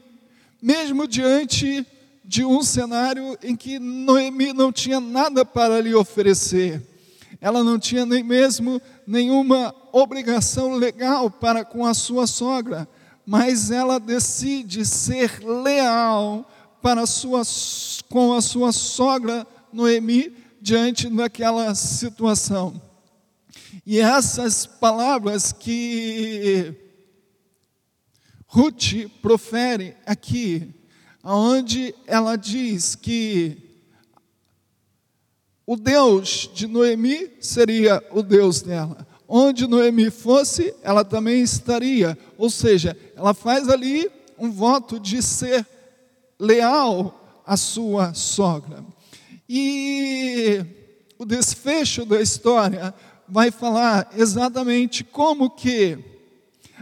mesmo 0.62 1.08
diante 1.08 1.84
de 2.24 2.46
um 2.46 2.62
cenário 2.62 3.36
em 3.42 3.56
que 3.56 3.80
Noemi 3.80 4.54
não 4.54 4.72
tinha 4.72 5.00
nada 5.00 5.44
para 5.44 5.82
lhe 5.82 5.96
oferecer. 5.96 6.84
Ela 7.42 7.64
não 7.64 7.80
tinha 7.80 8.06
nem 8.06 8.24
mesmo 8.24 8.80
nenhuma 9.08 9.74
obrigação 9.92 10.76
legal 10.76 11.32
para 11.32 11.66
com 11.66 11.84
a 11.84 11.96
sua 11.96 12.28
sogra, 12.28 12.88
mas 13.26 13.72
ela 13.72 14.00
decide 14.00 14.86
ser 14.86 15.40
leal 15.44 16.48
para 16.86 17.08
sua, 17.08 17.42
com 18.12 18.32
a 18.32 18.44
sua 18.44 18.72
sogra 18.72 19.48
Noemi 19.74 20.38
diante 20.62 21.10
daquela 21.10 21.74
situação. 21.74 22.80
E 23.84 23.98
essas 23.98 24.68
palavras 24.68 25.52
que 25.52 26.76
Ruth 28.46 29.10
profere 29.20 29.98
aqui, 30.06 30.76
onde 31.24 31.96
ela 32.06 32.36
diz 32.36 32.94
que 32.94 33.58
o 35.66 35.76
Deus 35.76 36.48
de 36.54 36.68
Noemi 36.68 37.32
seria 37.42 38.00
o 38.12 38.22
Deus 38.22 38.62
dela. 38.62 39.08
Onde 39.28 39.66
Noemi 39.66 40.12
fosse, 40.12 40.72
ela 40.84 41.04
também 41.04 41.42
estaria. 41.42 42.16
Ou 42.38 42.48
seja, 42.48 42.96
ela 43.16 43.34
faz 43.34 43.70
ali 43.70 44.08
um 44.38 44.52
voto 44.52 45.00
de 45.00 45.24
ser 45.24 45.66
leal 46.40 47.42
à 47.46 47.56
sua 47.58 48.14
sogra. 48.14 48.84
E 49.48 50.66
o 51.18 51.26
desfecho 51.26 52.06
da 52.06 52.22
história 52.22 52.94
vai 53.28 53.52
falar 53.52 54.10
exatamente 54.16 55.04
como 55.04 55.50
que 55.50 55.98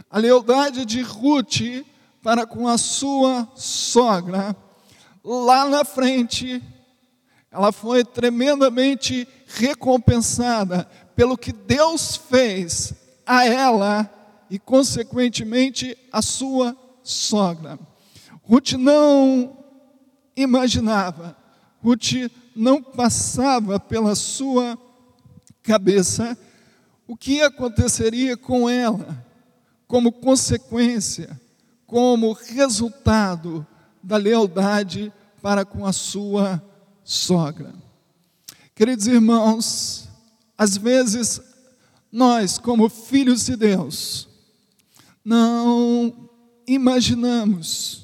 a 0.10 0.18
lealdade 0.18 0.86
de 0.86 1.02
Ruth 1.02 1.86
para 2.22 2.46
com 2.46 2.68
a 2.68 2.78
sua 2.78 3.48
sogra, 3.54 4.56
lá 5.24 5.66
na 5.68 5.84
frente, 5.84 6.64
ela 7.52 7.72
foi 7.72 8.04
tremendamente 8.04 9.28
recompensada 9.46 10.90
pelo 11.16 11.38
que 11.38 11.52
Deus 11.52 12.16
fez 12.16 12.94
a 13.26 13.46
ela 13.46 14.10
e, 14.50 14.58
consequentemente, 14.58 15.98
a 16.12 16.22
sua 16.22 16.76
sogra. 17.04 17.78
Ruth 18.44 18.74
não 18.74 19.58
imaginava, 20.36 21.36
Ruth 21.82 22.32
não 22.56 22.82
passava 22.82 23.80
pela 23.80 24.16
sua 24.16 24.78
cabeça 25.62 26.38
o 27.08 27.16
que 27.16 27.42
aconteceria 27.42 28.36
com 28.36 28.70
ela 28.70 29.26
como 29.88 30.12
consequência 30.12 31.40
como 31.94 32.34
resultado 32.34 33.66
da 34.02 34.18
lealdade 34.18 35.14
para 35.44 35.64
com 35.64 35.86
a 35.86 35.94
sua 35.94 36.60
sogra. 37.04 37.72
Queridos 38.74 39.06
irmãos, 39.06 40.10
às 40.58 40.76
vezes 40.76 41.40
nós, 42.12 42.58
como 42.58 42.90
filhos 42.90 43.46
de 43.46 43.56
Deus, 43.56 44.28
não 45.24 46.30
imaginamos 46.66 48.03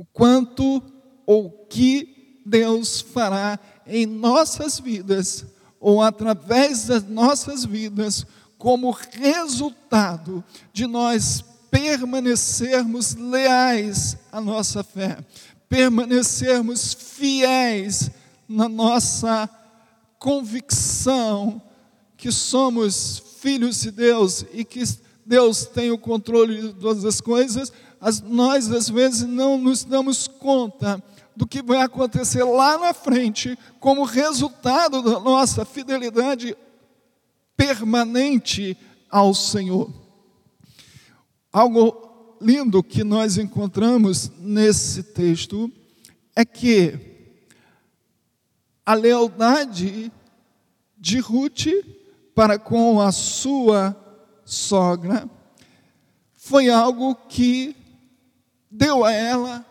o 0.00 0.04
quanto 0.14 0.82
ou 1.26 1.50
que 1.68 2.40
Deus 2.46 3.02
fará 3.02 3.60
em 3.86 4.06
nossas 4.06 4.80
vidas 4.80 5.44
ou 5.78 6.00
através 6.00 6.86
das 6.86 7.04
nossas 7.04 7.66
vidas 7.66 8.24
como 8.56 8.90
resultado 8.90 10.42
de 10.72 10.86
nós 10.86 11.44
permanecermos 11.70 13.14
leais 13.14 14.16
à 14.32 14.40
nossa 14.40 14.82
fé, 14.82 15.18
permanecermos 15.68 16.94
fiéis 16.94 18.10
na 18.48 18.70
nossa 18.70 19.50
convicção 20.18 21.60
que 22.16 22.32
somos 22.32 23.22
filhos 23.38 23.82
de 23.82 23.90
Deus 23.90 24.46
e 24.54 24.64
que 24.64 24.82
Deus 25.26 25.66
tem 25.66 25.90
o 25.90 25.98
controle 25.98 26.68
de 26.68 26.72
todas 26.72 27.04
as 27.04 27.20
coisas, 27.20 27.70
nós 28.22 28.70
às 28.70 28.88
vezes 28.88 29.22
não 29.22 29.58
nos 29.58 29.84
damos 29.84 30.26
conta 30.26 31.02
do 31.36 31.46
que 31.46 31.62
vai 31.62 31.82
acontecer 31.82 32.42
lá 32.44 32.78
na 32.78 32.94
frente 32.94 33.58
como 33.78 34.04
resultado 34.04 35.02
da 35.02 35.20
nossa 35.20 35.64
fidelidade 35.64 36.56
permanente 37.56 38.76
ao 39.10 39.34
Senhor. 39.34 39.92
Algo 41.52 42.36
lindo 42.40 42.82
que 42.82 43.04
nós 43.04 43.36
encontramos 43.36 44.30
nesse 44.38 45.02
texto 45.02 45.70
é 46.34 46.44
que 46.44 46.98
a 48.84 48.94
lealdade 48.94 50.10
de 50.96 51.18
Ruth 51.18 51.66
para 52.34 52.58
com 52.58 53.00
a 53.00 53.12
sua 53.12 53.94
sogra 54.44 55.28
foi 56.34 56.70
algo 56.70 57.14
que 57.14 57.76
deu 58.70 59.04
a 59.04 59.12
ela 59.12 59.66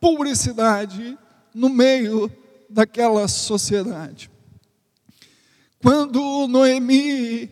publicidade 0.00 1.18
no 1.54 1.68
meio 1.68 2.30
daquela 2.70 3.26
sociedade. 3.28 4.30
Quando 5.80 6.46
Noemi 6.48 7.50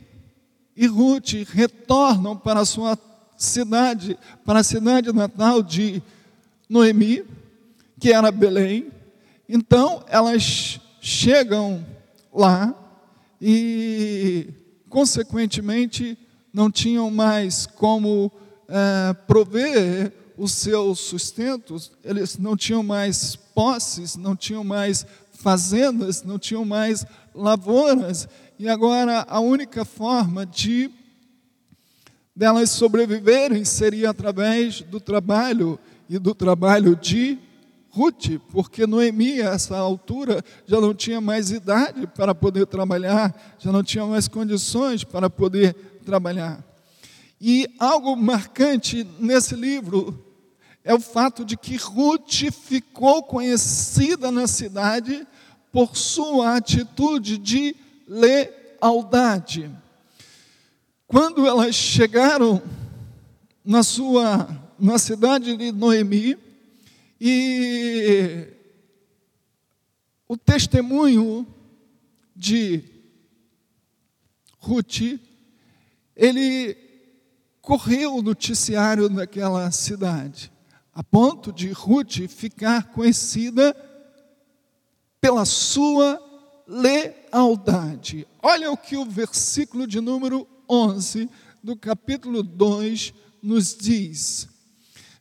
e 0.76 0.86
Ruth 0.86 1.32
retornam 1.48 2.36
para 2.36 2.60
a 2.60 2.64
sua 2.64 2.98
cidade, 3.36 4.18
para 4.44 4.60
a 4.60 4.64
cidade 4.64 5.12
natal 5.12 5.62
de 5.62 6.02
Noemi, 6.68 7.24
que 8.00 8.12
era 8.12 8.30
Belém, 8.30 8.90
então 9.48 10.04
elas 10.08 10.80
chegam 11.00 11.84
lá 12.32 12.74
e, 13.40 14.48
consequentemente, 14.88 16.18
não 16.52 16.70
tinham 16.70 17.10
mais 17.10 17.66
como 17.66 18.32
é, 18.68 19.12
prover 19.26 20.12
o 20.36 20.46
seu 20.46 20.94
sustento, 20.94 21.76
eles 22.04 22.36
não 22.36 22.56
tinham 22.56 22.82
mais 22.82 23.36
posses, 23.36 24.16
não 24.16 24.36
tinham 24.36 24.62
mais 24.62 25.06
fazendas, 25.32 26.22
não 26.22 26.38
tinham 26.38 26.64
mais 26.64 27.06
lavouras, 27.34 28.28
e 28.58 28.68
agora 28.68 29.24
a 29.28 29.40
única 29.40 29.84
forma 29.84 30.44
de 30.44 30.90
delas 32.34 32.70
sobreviverem 32.70 33.64
seria 33.64 34.10
através 34.10 34.82
do 34.82 35.00
trabalho 35.00 35.78
e 36.08 36.18
do 36.18 36.34
trabalho 36.34 36.94
de 36.94 37.38
Ruth, 37.90 38.38
porque 38.50 38.86
Noemi, 38.86 39.40
a 39.40 39.54
essa 39.54 39.76
altura, 39.76 40.44
já 40.66 40.78
não 40.78 40.94
tinha 40.94 41.18
mais 41.18 41.50
idade 41.50 42.06
para 42.06 42.34
poder 42.34 42.66
trabalhar, 42.66 43.56
já 43.58 43.72
não 43.72 43.82
tinha 43.82 44.04
mais 44.04 44.28
condições 44.28 45.02
para 45.02 45.30
poder 45.30 45.74
trabalhar. 46.04 46.62
E 47.40 47.66
algo 47.78 48.14
marcante 48.14 49.06
nesse 49.18 49.54
livro 49.54 50.25
é 50.86 50.94
o 50.94 51.00
fato 51.00 51.44
de 51.44 51.56
que 51.56 51.74
Ruth 51.74 52.48
ficou 52.52 53.20
conhecida 53.20 54.30
na 54.30 54.46
cidade 54.46 55.26
por 55.72 55.96
sua 55.96 56.56
atitude 56.56 57.38
de 57.38 57.74
lealdade. 58.06 59.68
Quando 61.08 61.44
elas 61.44 61.74
chegaram 61.74 62.62
na 63.64 63.82
sua 63.82 64.48
na 64.78 64.96
cidade 64.96 65.56
de 65.56 65.72
Noemi, 65.72 66.38
e 67.20 68.46
o 70.28 70.36
testemunho 70.36 71.44
de 72.34 72.84
Ruth, 74.58 75.18
ele 76.14 76.76
correu 77.60 78.16
o 78.16 78.22
noticiário 78.22 79.08
daquela 79.08 79.68
cidade, 79.72 80.52
a 80.96 81.04
ponto 81.04 81.52
de 81.52 81.68
Ruth 81.72 82.26
ficar 82.26 82.90
conhecida 82.90 83.76
pela 85.20 85.44
sua 85.44 86.18
lealdade. 86.66 88.26
Olha 88.42 88.72
o 88.72 88.78
que 88.78 88.96
o 88.96 89.04
versículo 89.04 89.86
de 89.86 90.00
número 90.00 90.48
11 90.66 91.28
do 91.62 91.76
capítulo 91.76 92.42
2 92.42 93.12
nos 93.42 93.76
diz. 93.76 94.48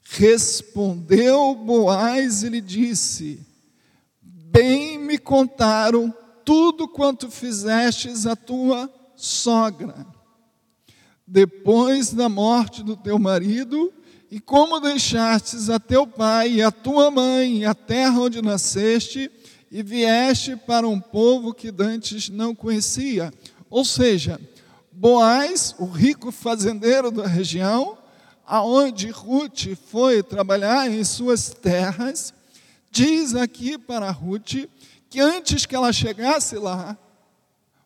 Respondeu 0.01 1.53
Boaz 1.55 2.43
e 2.43 2.47
lhe 2.47 2.61
disse: 2.61 3.45
Bem 4.21 4.97
me 4.97 5.17
contaram 5.17 6.13
tudo 6.45 6.87
quanto 6.87 7.29
fizestes 7.29 8.25
a 8.25 8.33
tua 8.33 8.89
sogra, 9.13 10.07
depois 11.27 12.13
da 12.13 12.29
morte 12.29 12.81
do 12.81 12.95
teu 12.95 13.19
marido, 13.19 13.91
e 14.29 14.39
como 14.39 14.79
deixastes 14.79 15.69
a 15.69 15.79
teu 15.79 16.05
pai 16.07 16.53
e 16.53 16.61
a 16.61 16.71
tua 16.71 17.11
mãe 17.11 17.59
e 17.59 17.65
a 17.65 17.73
terra 17.73 18.19
onde 18.19 18.41
nasceste, 18.41 19.31
e 19.71 19.83
vieste 19.83 20.55
para 20.55 20.87
um 20.87 20.99
povo 20.99 21.53
que 21.53 21.71
dantes 21.71 22.29
não 22.29 22.55
conhecia. 22.55 23.33
Ou 23.69 23.83
seja, 23.83 24.39
Boaz, 24.91 25.75
o 25.77 25.85
rico 25.85 26.31
fazendeiro 26.31 27.11
da 27.11 27.27
região, 27.27 27.97
aonde 28.45 29.09
Ruth 29.09 29.75
foi 29.89 30.23
trabalhar 30.23 30.89
em 30.89 31.03
suas 31.03 31.49
terras, 31.49 32.33
diz 32.89 33.35
aqui 33.35 33.77
para 33.77 34.09
Ruth 34.11 34.69
que 35.09 35.19
antes 35.19 35.65
que 35.65 35.75
ela 35.75 35.91
chegasse 35.91 36.55
lá, 36.55 36.97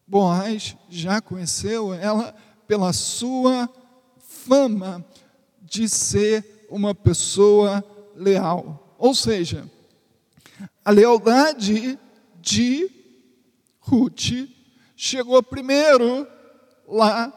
Boaz 0.05 0.75
já 0.89 1.19
conheceu 1.19 1.93
ela 1.93 2.35
pela 2.67 2.93
sua 2.93 3.67
fama 4.19 5.03
de 5.69 5.87
ser 5.87 6.65
uma 6.69 6.93
pessoa 6.93 7.83
leal. 8.15 8.95
Ou 8.97 9.13
seja, 9.15 9.69
a 10.83 10.91
lealdade 10.91 11.97
de 12.41 12.89
Ruth 13.79 14.49
chegou 14.95 15.41
primeiro 15.41 16.27
lá 16.87 17.33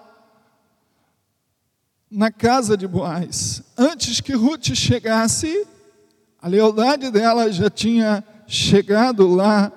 na 2.11 2.31
casa 2.31 2.77
de 2.77 2.87
Boaz. 2.87 3.63
Antes 3.77 4.21
que 4.21 4.35
Ruth 4.35 4.75
chegasse, 4.75 5.67
a 6.41 6.49
lealdade 6.49 7.11
dela 7.11 7.51
já 7.53 7.71
tinha 7.71 8.25
chegado 8.47 9.29
lá 9.29 9.73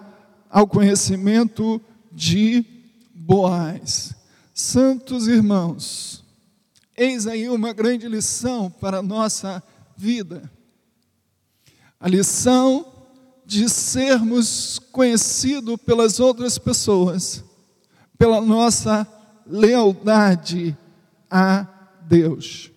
ao 0.50 0.68
conhecimento 0.68 1.82
de 2.12 2.66
Boaz. 3.14 4.16
Santos 4.54 5.28
irmãos, 5.28 6.25
eis 6.98 7.28
aí 7.28 7.50
uma 7.50 7.74
grande 7.74 8.08
lição 8.08 8.70
para 8.70 9.00
a 9.00 9.04
nossa 9.04 9.62
vida. 9.98 10.50
A 12.00 12.08
lição 12.08 12.94
de 13.46 13.70
sermos 13.70 14.80
conhecidos 14.92 15.78
pelas 15.78 16.20
outras 16.20 16.58
pessoas, 16.58 17.44
pela 18.18 18.42
nossa 18.42 19.08
lealdade 19.46 20.76
a 21.30 21.68
Deus. 22.02 22.72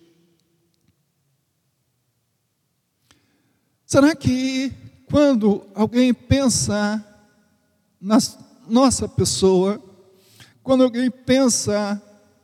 Será 3.85 4.15
que 4.15 4.71
quando 5.07 5.65
alguém 5.73 6.13
pensa 6.13 7.03
na 7.99 8.19
nossa 8.67 9.09
pessoa, 9.09 9.81
quando 10.61 10.83
alguém 10.83 11.09
pensa 11.09 11.99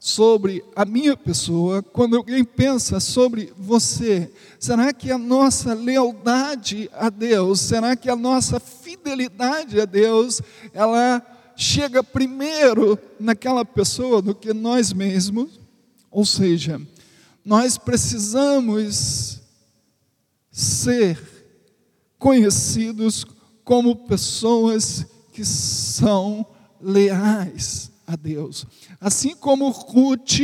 sobre 0.05 0.63
a 0.75 0.85
minha 0.85 1.17
pessoa, 1.17 1.81
quando 1.81 2.15
alguém 2.15 2.43
pensa 2.43 2.99
sobre 2.99 3.51
você, 3.57 4.31
será 4.59 4.93
que 4.93 5.09
a 5.09 5.17
nossa 5.17 5.73
lealdade 5.73 6.87
a 6.93 7.09
Deus, 7.09 7.59
será 7.61 7.95
que 7.95 8.07
a 8.07 8.15
nossa 8.15 8.59
fidelidade 8.59 9.81
a 9.81 9.85
Deus, 9.85 10.43
ela 10.75 11.25
chega 11.55 12.03
primeiro 12.03 12.99
naquela 13.19 13.65
pessoa 13.65 14.21
do 14.21 14.35
que 14.35 14.53
nós 14.53 14.93
mesmos? 14.93 15.59
Ou 16.11 16.23
seja, 16.23 16.79
nós 17.43 17.75
precisamos 17.75 19.41
ser 20.51 21.19
conhecidos 22.19 23.25
como 23.63 23.95
pessoas 24.05 25.03
que 25.33 25.43
são 25.43 26.45
leais 26.79 27.94
a 28.07 28.15
Deus. 28.15 28.65
Assim 28.99 29.35
como 29.35 29.69
Ruth 29.69 30.39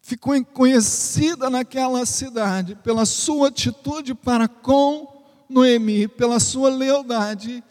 ficou 0.00 0.44
conhecida 0.44 1.48
naquela 1.48 2.04
cidade 2.04 2.74
pela 2.76 3.06
sua 3.06 3.48
atitude 3.48 4.14
para 4.14 4.46
com 4.46 5.24
Noemi, 5.48 6.08
pela 6.08 6.38
sua 6.38 6.68
lealdade, 6.68 7.62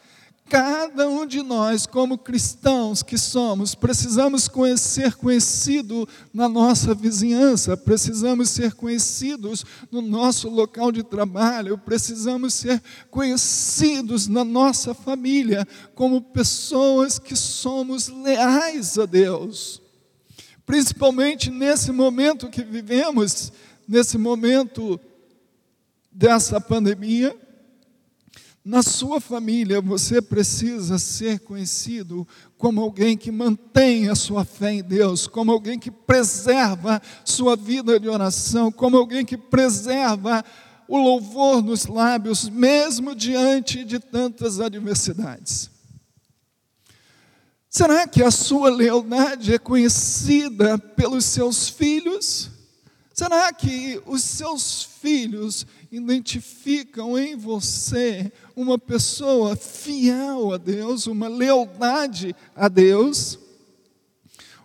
cada 0.48 1.08
um 1.08 1.26
de 1.26 1.42
nós, 1.42 1.86
como 1.86 2.18
cristãos 2.18 3.02
que 3.02 3.16
somos, 3.16 3.74
precisamos 3.74 4.46
conhecer 4.46 5.14
conhecido 5.14 6.06
na 6.32 6.48
nossa 6.48 6.94
vizinhança, 6.94 7.76
precisamos 7.76 8.50
ser 8.50 8.74
conhecidos 8.74 9.64
no 9.90 10.02
nosso 10.02 10.48
local 10.50 10.92
de 10.92 11.02
trabalho, 11.02 11.78
precisamos 11.78 12.54
ser 12.54 12.82
conhecidos 13.10 14.28
na 14.28 14.44
nossa 14.44 14.92
família 14.92 15.66
como 15.94 16.20
pessoas 16.20 17.18
que 17.18 17.34
somos 17.34 18.08
leais 18.08 18.98
a 18.98 19.06
Deus. 19.06 19.80
Principalmente 20.66 21.50
nesse 21.50 21.90
momento 21.90 22.50
que 22.50 22.62
vivemos, 22.62 23.52
nesse 23.88 24.18
momento 24.18 25.00
dessa 26.12 26.60
pandemia, 26.60 27.36
na 28.64 28.82
sua 28.82 29.20
família, 29.20 29.78
você 29.78 30.22
precisa 30.22 30.98
ser 30.98 31.40
conhecido 31.40 32.26
como 32.56 32.80
alguém 32.80 33.14
que 33.14 33.30
mantém 33.30 34.08
a 34.08 34.14
sua 34.14 34.42
fé 34.42 34.72
em 34.72 34.82
Deus, 34.82 35.26
como 35.26 35.52
alguém 35.52 35.78
que 35.78 35.90
preserva 35.90 37.02
sua 37.26 37.56
vida 37.56 38.00
de 38.00 38.08
oração, 38.08 38.72
como 38.72 38.96
alguém 38.96 39.22
que 39.22 39.36
preserva 39.36 40.42
o 40.88 40.96
louvor 40.96 41.62
nos 41.62 41.84
lábios, 41.84 42.48
mesmo 42.48 43.14
diante 43.14 43.84
de 43.84 43.98
tantas 43.98 44.58
adversidades. 44.58 45.70
Será 47.68 48.08
que 48.08 48.22
a 48.22 48.30
sua 48.30 48.70
lealdade 48.70 49.52
é 49.52 49.58
conhecida 49.58 50.78
pelos 50.78 51.26
seus 51.26 51.68
filhos? 51.68 52.50
Será 53.12 53.52
que 53.52 54.00
os 54.06 54.22
seus 54.22 54.82
filhos 55.02 55.66
identificam 55.96 57.18
em 57.18 57.36
você 57.36 58.32
uma 58.56 58.78
pessoa 58.78 59.56
fiel 59.56 60.52
a 60.52 60.56
Deus, 60.56 61.06
uma 61.06 61.28
lealdade 61.28 62.34
a 62.54 62.68
Deus. 62.68 63.38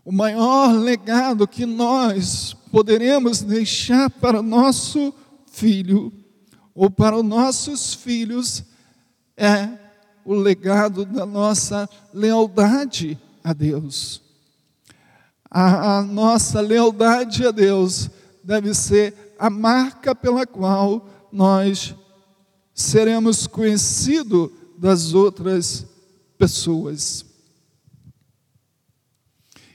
O 0.03 0.11
maior 0.11 0.71
legado 0.73 1.47
que 1.47 1.65
nós 1.65 2.55
poderemos 2.71 3.41
deixar 3.41 4.09
para 4.09 4.41
nosso 4.41 5.13
filho 5.51 6.11
ou 6.73 6.89
para 6.89 7.17
os 7.17 7.25
nossos 7.25 7.93
filhos 7.93 8.63
é 9.35 9.69
o 10.25 10.33
legado 10.33 11.05
da 11.05 11.25
nossa 11.25 11.89
lealdade 12.13 13.19
a 13.43 13.53
Deus. 13.53 14.21
A, 15.49 15.97
a 15.97 16.01
nossa 16.03 16.61
lealdade 16.61 17.45
a 17.45 17.51
Deus 17.51 18.09
deve 18.43 18.73
ser 18.73 19.35
a 19.39 19.49
marca 19.49 20.13
pela 20.13 20.45
qual 20.45 21.07
nós 21.31 21.95
seremos 22.73 23.47
conhecidos 23.47 24.49
das 24.77 25.13
outras 25.13 25.85
pessoas. 26.37 27.25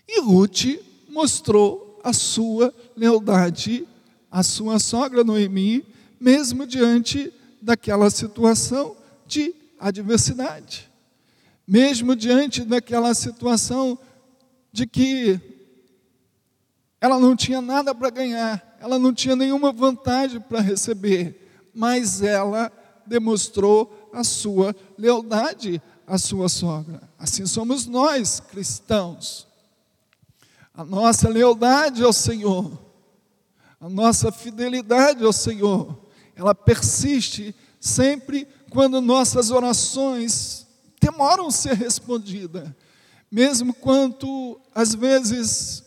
E 0.08 0.20
Ruth 0.20 0.80
mostrou 1.08 2.00
a 2.02 2.12
sua 2.12 2.74
lealdade 2.96 3.86
à 4.30 4.42
sua 4.42 4.78
sogra 4.78 5.22
Noemi, 5.22 5.84
mesmo 6.20 6.66
diante 6.66 7.32
daquela 7.60 8.10
situação 8.10 8.96
de 9.26 9.54
adversidade. 9.78 10.90
Mesmo 11.66 12.14
diante 12.16 12.62
daquela 12.62 13.14
situação 13.14 13.98
de 14.72 14.86
que 14.86 15.40
ela 17.00 17.18
não 17.18 17.36
tinha 17.36 17.60
nada 17.60 17.94
para 17.94 18.10
ganhar, 18.10 18.76
ela 18.80 18.98
não 18.98 19.12
tinha 19.12 19.36
nenhuma 19.36 19.72
vantagem 19.72 20.40
para 20.40 20.60
receber, 20.60 21.43
mas 21.74 22.22
ela 22.22 22.70
demonstrou 23.06 24.10
a 24.12 24.22
sua 24.22 24.74
lealdade 24.96 25.82
à 26.06 26.18
sua 26.18 26.48
sogra. 26.48 27.02
Assim 27.18 27.46
somos 27.46 27.86
nós, 27.86 28.40
cristãos. 28.40 29.46
A 30.72 30.84
nossa 30.84 31.28
lealdade 31.28 32.02
ao 32.02 32.12
Senhor, 32.12 32.78
a 33.80 33.88
nossa 33.88 34.32
fidelidade 34.32 35.24
ao 35.24 35.32
Senhor, 35.32 35.96
ela 36.34 36.54
persiste 36.54 37.54
sempre 37.78 38.48
quando 38.70 39.00
nossas 39.00 39.50
orações 39.50 40.66
demoram 41.00 41.48
a 41.48 41.52
ser 41.52 41.74
respondidas, 41.74 42.68
mesmo 43.30 43.72
quando 43.74 44.60
às 44.74 44.94
vezes 44.94 45.84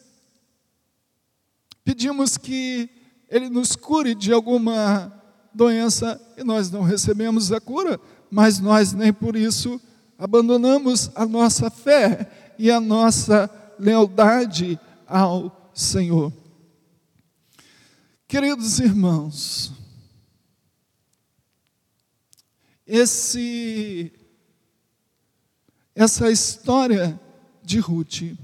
pedimos 1.83 2.37
que 2.37 2.89
Ele 3.29 3.49
nos 3.49 3.75
cure 3.75 4.13
de 4.13 4.31
alguma 4.31 5.16
doença 5.57 6.21
e 6.37 6.43
nós 6.43 6.69
não 6.69 6.83
recebemos 6.83 7.51
a 7.51 7.59
cura, 7.59 7.99
mas 8.29 8.59
nós 8.59 8.93
nem 8.93 9.11
por 9.11 9.35
isso 9.35 9.81
abandonamos 10.17 11.09
a 11.15 11.25
nossa 11.25 11.69
fé 11.69 12.53
e 12.59 12.71
a 12.71 12.79
nossa 12.79 13.49
lealdade 13.79 14.79
ao 15.07 15.71
Senhor. 15.73 16.31
Queridos 18.27 18.79
irmãos, 18.79 19.71
esse 22.85 24.13
essa 25.95 26.29
história 26.29 27.19
de 27.63 27.79
Ruth 27.79 28.37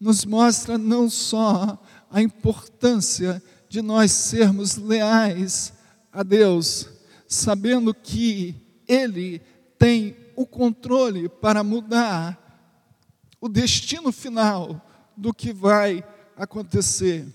nos 0.00 0.24
mostra 0.24 0.78
não 0.78 1.10
só 1.10 1.78
a 2.10 2.22
importância 2.22 3.42
de 3.68 3.82
nós 3.82 4.10
sermos 4.10 4.76
leais 4.76 5.72
a 6.12 6.22
Deus, 6.22 6.88
sabendo 7.26 7.94
que 7.94 8.54
Ele 8.86 9.40
tem 9.78 10.16
o 10.36 10.46
controle 10.46 11.28
para 11.28 11.64
mudar 11.64 12.38
o 13.40 13.48
destino 13.48 14.12
final 14.12 14.80
do 15.16 15.32
que 15.32 15.52
vai 15.52 16.04
acontecer. 16.36 17.26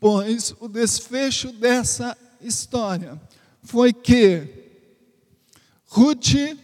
Pois 0.00 0.54
o 0.58 0.66
desfecho 0.66 1.52
dessa 1.52 2.16
história 2.40 3.20
foi 3.62 3.92
que 3.92 4.48
Ruth 5.86 6.56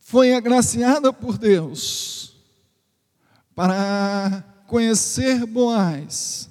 foi 0.00 0.32
agraciada 0.32 1.12
por 1.12 1.36
Deus 1.36 2.34
para 3.54 4.42
conhecer 4.66 5.44
Boaz 5.44 6.48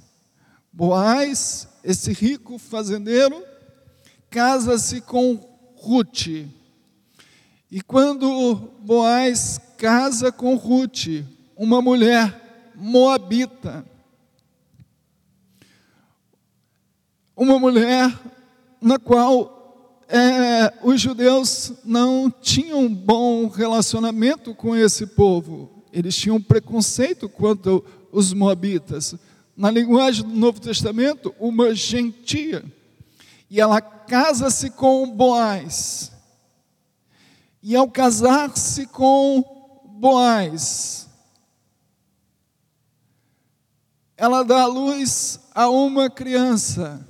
Boaz, 0.77 1.67
esse 1.83 2.13
rico 2.13 2.59
fazendeiro, 2.59 3.43
casa-se 4.29 5.01
com 5.01 5.43
Ruth. 5.75 6.27
E 7.71 7.81
quando 7.81 8.55
Boaz 8.81 9.59
casa 9.75 10.31
com 10.31 10.53
Ruth, 10.55 11.25
uma 11.55 11.81
mulher 11.81 12.71
moabita, 12.75 13.83
uma 17.35 17.57
mulher 17.57 18.15
na 18.79 18.99
qual 18.99 19.97
é, 20.07 20.71
os 20.83 21.01
judeus 21.01 21.73
não 21.83 22.29
tinham 22.29 22.81
um 22.81 22.93
bom 22.93 23.47
relacionamento 23.47 24.53
com 24.53 24.75
esse 24.75 25.07
povo, 25.07 25.83
eles 25.91 26.15
tinham 26.15 26.39
preconceito 26.39 27.27
quanto 27.27 27.83
os 28.11 28.31
moabitas 28.31 29.15
na 29.57 29.71
linguagem 29.71 30.23
do 30.23 30.35
Novo 30.35 30.61
Testamento, 30.61 31.33
uma 31.39 31.73
gentia. 31.73 32.63
E 33.49 33.59
ela 33.59 33.81
casa-se 33.81 34.69
com 34.69 35.09
Boaz. 35.09 36.11
E 37.63 37.75
ao 37.75 37.89
casar-se 37.89 38.85
com 38.85 39.43
Boaz, 39.99 41.09
ela 44.15 44.43
dá 44.43 44.67
luz 44.67 45.39
a 45.55 45.67
uma 45.69 46.07
criança. 46.07 47.05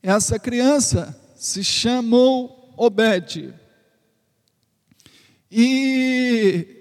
Essa 0.00 0.38
criança 0.38 1.20
se 1.34 1.64
chamou 1.64 2.72
Obed. 2.76 3.52
E 5.50 6.76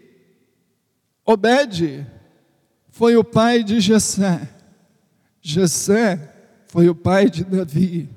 Obed 1.26 2.06
foi 2.98 3.16
o 3.16 3.24
pai 3.24 3.64
de 3.64 3.80
Jessé. 3.80 4.50
Jessé 5.40 6.34
foi 6.66 6.90
o 6.90 6.96
pai 6.96 7.30
de 7.30 7.44
Davi. 7.44 8.10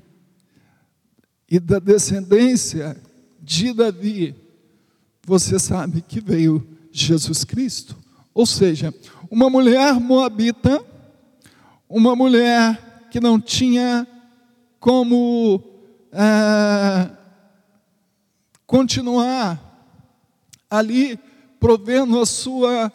E 1.47 1.59
da 1.59 1.77
descendência 1.77 2.97
de 3.39 3.73
Davi, 3.73 4.35
você 5.23 5.59
sabe 5.59 6.01
que 6.01 6.19
veio 6.19 6.67
Jesus 6.91 7.43
Cristo. 7.43 7.95
Ou 8.33 8.43
seja, 8.43 8.91
uma 9.29 9.51
mulher 9.51 9.99
moabita, 9.99 10.83
uma 11.87 12.15
mulher 12.15 13.07
que 13.11 13.19
não 13.19 13.39
tinha 13.39 14.07
como 14.79 15.61
é, 16.11 17.07
continuar 18.65 19.61
ali 20.67 21.19
provendo 21.59 22.19
a 22.19 22.25
sua 22.25 22.91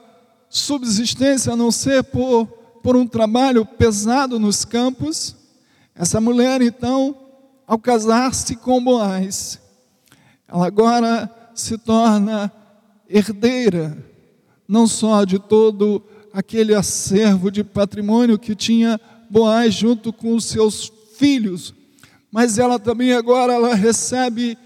subsistência, 0.48 1.52
a 1.52 1.56
não 1.56 1.70
ser 1.70 2.04
por, 2.04 2.46
por 2.82 2.96
um 2.96 3.06
trabalho 3.06 3.64
pesado 3.64 4.38
nos 4.38 4.64
campos. 4.64 5.36
Essa 5.94 6.20
mulher, 6.20 6.62
então, 6.62 7.16
ao 7.66 7.78
casar-se 7.78 8.56
com 8.56 8.82
Boaz, 8.82 9.60
ela 10.46 10.66
agora 10.66 11.30
se 11.54 11.76
torna 11.78 12.52
herdeira, 13.08 13.96
não 14.68 14.86
só 14.86 15.24
de 15.24 15.38
todo 15.38 16.02
aquele 16.32 16.74
acervo 16.74 17.50
de 17.50 17.64
patrimônio 17.64 18.38
que 18.38 18.54
tinha 18.54 19.00
Boaz 19.30 19.74
junto 19.74 20.12
com 20.12 20.34
os 20.34 20.44
seus 20.44 20.92
filhos, 21.16 21.74
mas 22.30 22.58
ela 22.58 22.78
também 22.78 23.12
agora 23.12 23.54
ela 23.54 23.74
recebe 23.74 24.56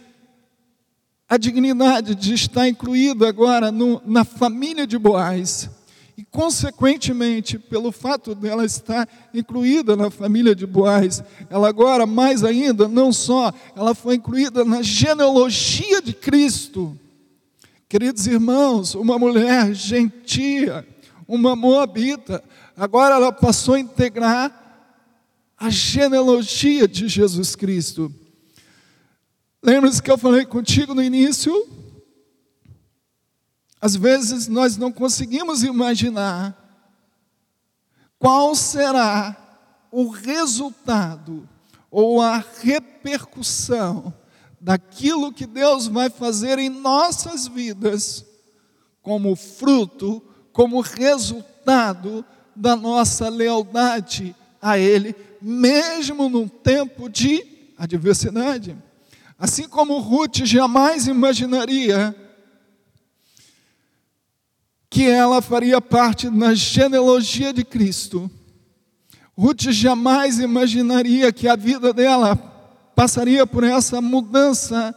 a 1.31 1.37
dignidade 1.37 2.16
de 2.16 2.35
estar 2.35 2.66
incluída 2.66 3.29
agora 3.29 3.71
no, 3.71 4.03
na 4.05 4.25
família 4.25 4.85
de 4.85 4.99
Boaz. 4.99 5.71
E, 6.19 6.25
consequentemente, 6.25 7.57
pelo 7.57 7.93
fato 7.93 8.35
dela 8.35 8.64
estar 8.64 9.09
incluída 9.33 9.95
na 9.95 10.11
família 10.11 10.57
de 10.57 10.66
Boaz, 10.66 11.23
ela 11.49 11.69
agora, 11.69 12.05
mais 12.05 12.43
ainda, 12.43 12.88
não 12.88 13.12
só, 13.12 13.53
ela 13.77 13.95
foi 13.95 14.16
incluída 14.16 14.64
na 14.64 14.83
genealogia 14.83 16.03
de 16.03 16.12
Cristo. 16.12 16.99
Queridos 17.88 18.27
irmãos, 18.27 18.97
uma 18.97 19.16
mulher 19.16 19.73
gentia, 19.73 20.85
uma 21.29 21.55
moabita, 21.55 22.43
agora 22.77 23.14
ela 23.14 23.31
passou 23.31 23.75
a 23.75 23.81
integrar 23.81 24.53
a 25.57 25.71
genealogia 25.71 26.88
de 26.88 27.07
Jesus 27.07 27.55
Cristo. 27.55 28.12
Lembra-se 29.62 30.03
que 30.03 30.11
eu 30.11 30.16
falei 30.16 30.46
contigo 30.46 30.94
no 30.94 31.03
início? 31.03 31.68
Às 33.79 33.94
vezes 33.94 34.49
nós 34.49 34.79
não 34.79 34.90
conseguimos 34.90 35.62
imaginar 35.62 36.57
qual 38.18 38.55
será 38.55 39.37
o 39.92 40.09
resultado 40.09 41.46
ou 41.90 42.23
a 42.23 42.42
repercussão 42.62 44.14
daquilo 44.59 45.33
que 45.33 45.46
Deus 45.46 45.87
vai 45.87 46.09
fazer 46.09 46.59
em 46.59 46.68
nossas 46.70 47.46
vidas, 47.46 48.25
como 49.03 49.37
fruto, 49.37 50.23
como 50.53 50.81
resultado 50.81 52.25
da 52.55 52.77
nossa 52.77 53.29
lealdade 53.29 54.35
a 54.61 54.79
Ele, 54.79 55.14
mesmo 55.40 56.29
num 56.29 56.49
tempo 56.49 57.09
de 57.09 57.73
adversidade. 57.79 58.77
Assim 59.40 59.66
como 59.66 59.98
Ruth 60.00 60.44
jamais 60.44 61.07
imaginaria 61.07 62.14
que 64.90 65.09
ela 65.09 65.40
faria 65.40 65.81
parte 65.81 66.29
da 66.29 66.53
genealogia 66.53 67.50
de 67.50 67.64
Cristo. 67.64 68.31
Ruth 69.35 69.70
jamais 69.70 70.38
imaginaria 70.38 71.33
que 71.33 71.48
a 71.48 71.57
vida 71.57 71.90
dela 71.94 72.37
passaria 72.94 73.46
por 73.46 73.64
essa 73.64 73.98
mudança 74.03 74.94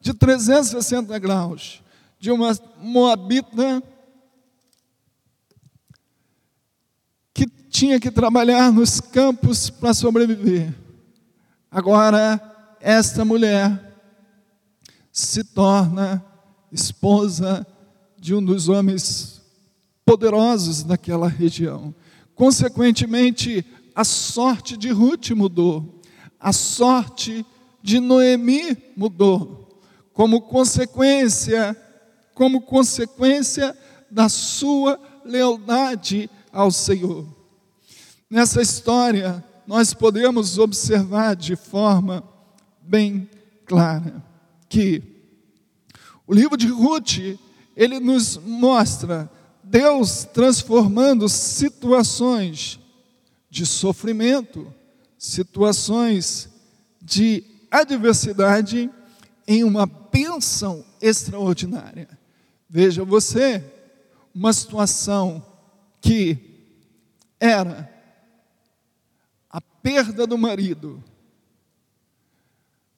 de 0.00 0.12
360 0.12 1.16
graus, 1.20 1.80
de 2.18 2.32
uma 2.32 2.58
moabita 2.80 3.80
que 7.32 7.46
tinha 7.70 8.00
que 8.00 8.10
trabalhar 8.10 8.72
nos 8.72 9.00
campos 9.00 9.70
para 9.70 9.94
sobreviver. 9.94 10.74
Agora 11.70 12.57
esta 12.80 13.24
mulher 13.24 13.88
se 15.12 15.42
torna 15.42 16.24
esposa 16.70 17.66
de 18.18 18.34
um 18.34 18.44
dos 18.44 18.68
homens 18.68 19.42
poderosos 20.04 20.82
daquela 20.82 21.28
região. 21.28 21.94
Consequentemente, 22.34 23.64
a 23.94 24.04
sorte 24.04 24.76
de 24.76 24.90
Ruth 24.90 25.30
mudou, 25.30 26.00
a 26.38 26.52
sorte 26.52 27.44
de 27.82 28.00
Noemi 28.00 28.76
mudou, 28.96 29.80
como 30.12 30.42
consequência, 30.42 31.76
como 32.34 32.60
consequência 32.60 33.76
da 34.10 34.28
sua 34.28 35.00
lealdade 35.24 36.30
ao 36.52 36.70
Senhor. 36.70 37.26
Nessa 38.30 38.62
história, 38.62 39.44
nós 39.66 39.92
podemos 39.92 40.58
observar 40.58 41.34
de 41.36 41.56
forma 41.56 42.22
bem 42.88 43.28
clara 43.66 44.24
que 44.66 45.02
o 46.26 46.32
livro 46.32 46.56
de 46.56 46.68
Ruth, 46.68 47.38
ele 47.76 48.00
nos 48.00 48.38
mostra 48.38 49.30
Deus 49.62 50.24
transformando 50.24 51.28
situações 51.28 52.80
de 53.50 53.66
sofrimento, 53.66 54.72
situações 55.18 56.48
de 57.00 57.44
adversidade 57.70 58.90
em 59.46 59.64
uma 59.64 59.86
bênção 59.86 60.84
extraordinária. 61.00 62.08
Veja 62.68 63.04
você, 63.04 63.62
uma 64.34 64.52
situação 64.52 65.44
que 66.00 66.38
era 67.38 67.90
a 69.50 69.60
perda 69.60 70.26
do 70.26 70.38
marido, 70.38 71.02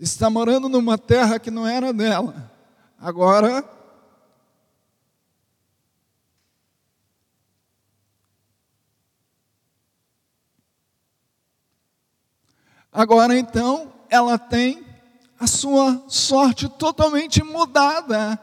está 0.00 0.30
morando 0.30 0.66
numa 0.66 0.96
terra 0.96 1.38
que 1.38 1.50
não 1.50 1.66
era 1.66 1.92
dela. 1.92 2.50
Agora, 2.98 3.62
agora 12.90 13.36
então, 13.38 13.92
ela 14.08 14.38
tem 14.38 14.82
a 15.38 15.46
sua 15.46 16.02
sorte 16.08 16.66
totalmente 16.66 17.42
mudada 17.42 18.40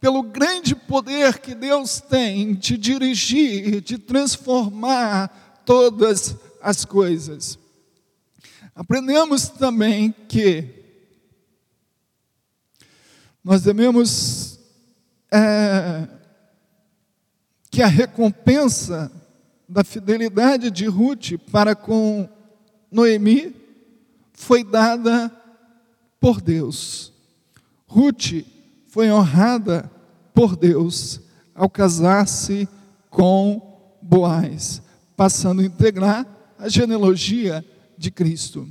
pelo 0.00 0.22
grande 0.24 0.74
poder 0.74 1.38
que 1.38 1.54
Deus 1.54 2.00
tem 2.00 2.54
de 2.54 2.76
dirigir, 2.76 3.80
de 3.80 3.96
transformar 3.96 5.62
todas 5.64 6.34
as 6.60 6.84
coisas. 6.84 7.58
Aprendemos 8.74 9.48
também 9.48 10.12
que 10.26 10.79
nós 13.42 13.62
devemos 13.62 14.58
é, 15.32 16.06
que 17.70 17.82
a 17.82 17.86
recompensa 17.86 19.10
da 19.68 19.82
fidelidade 19.84 20.70
de 20.70 20.86
Ruth 20.86 21.38
para 21.50 21.74
com 21.74 22.28
Noemi 22.90 23.54
foi 24.32 24.64
dada 24.64 25.30
por 26.20 26.40
Deus. 26.40 27.12
Ruth 27.86 28.44
foi 28.88 29.10
honrada 29.10 29.90
por 30.34 30.56
Deus 30.56 31.20
ao 31.54 31.70
casar-se 31.70 32.68
com 33.08 33.98
Boaz, 34.02 34.82
passando 35.16 35.60
a 35.60 35.64
integrar 35.64 36.26
a 36.58 36.68
genealogia 36.68 37.64
de 37.96 38.10
Cristo. 38.10 38.68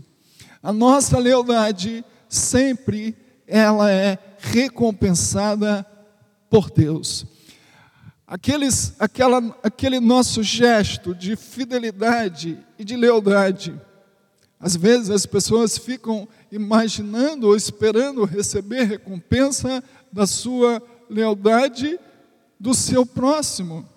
A 0.62 0.74
nossa 0.74 1.18
lealdade 1.18 2.04
sempre 2.28 3.16
ela 3.50 3.92
é 3.92 4.18
recompensada 4.38 5.86
por 6.50 6.70
Deus. 6.70 7.26
Aqueles, 8.26 8.94
aquela, 9.00 9.58
aquele 9.64 10.00
nosso 10.00 10.44
gesto 10.44 11.16
de 11.16 11.36
fidelidade 11.36 12.60
e 12.78 12.86
de 12.86 12.96
lealdade, 12.96 13.80
às 14.60 14.76
vezes 14.76 15.10
as 15.10 15.26
pessoas 15.26 15.78
ficam 15.78 16.28
imaginando 16.52 17.48
ou 17.48 17.56
esperando 17.56 18.26
receber 18.26 18.84
recompensa 18.84 19.84
da 20.12 20.28
sua 20.28 20.82
lealdade 21.10 22.00
do 22.60 22.74
seu 22.74 23.06
próximo. 23.06 23.88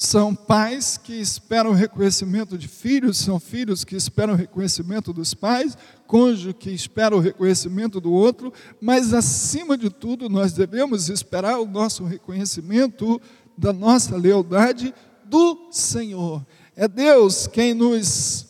São 0.00 0.32
pais 0.32 0.96
que 0.96 1.12
esperam 1.12 1.72
reconhecimento 1.72 2.56
de 2.56 2.68
filhos, 2.68 3.18
são 3.18 3.40
filhos 3.40 3.82
que 3.82 3.96
esperam 3.96 4.36
reconhecimento 4.36 5.12
dos 5.12 5.34
pais, 5.34 5.76
cônjuge 6.06 6.54
que 6.54 6.70
espera 6.70 7.16
o 7.16 7.18
reconhecimento 7.18 8.00
do 8.00 8.12
outro, 8.12 8.52
mas 8.80 9.12
acima 9.12 9.76
de 9.76 9.90
tudo 9.90 10.28
nós 10.28 10.52
devemos 10.52 11.08
esperar 11.08 11.58
o 11.58 11.66
nosso 11.66 12.04
reconhecimento 12.04 13.20
da 13.56 13.72
nossa 13.72 14.16
lealdade 14.16 14.94
do 15.24 15.66
Senhor. 15.72 16.46
É 16.76 16.86
Deus 16.86 17.48
quem 17.48 17.74
nos 17.74 18.46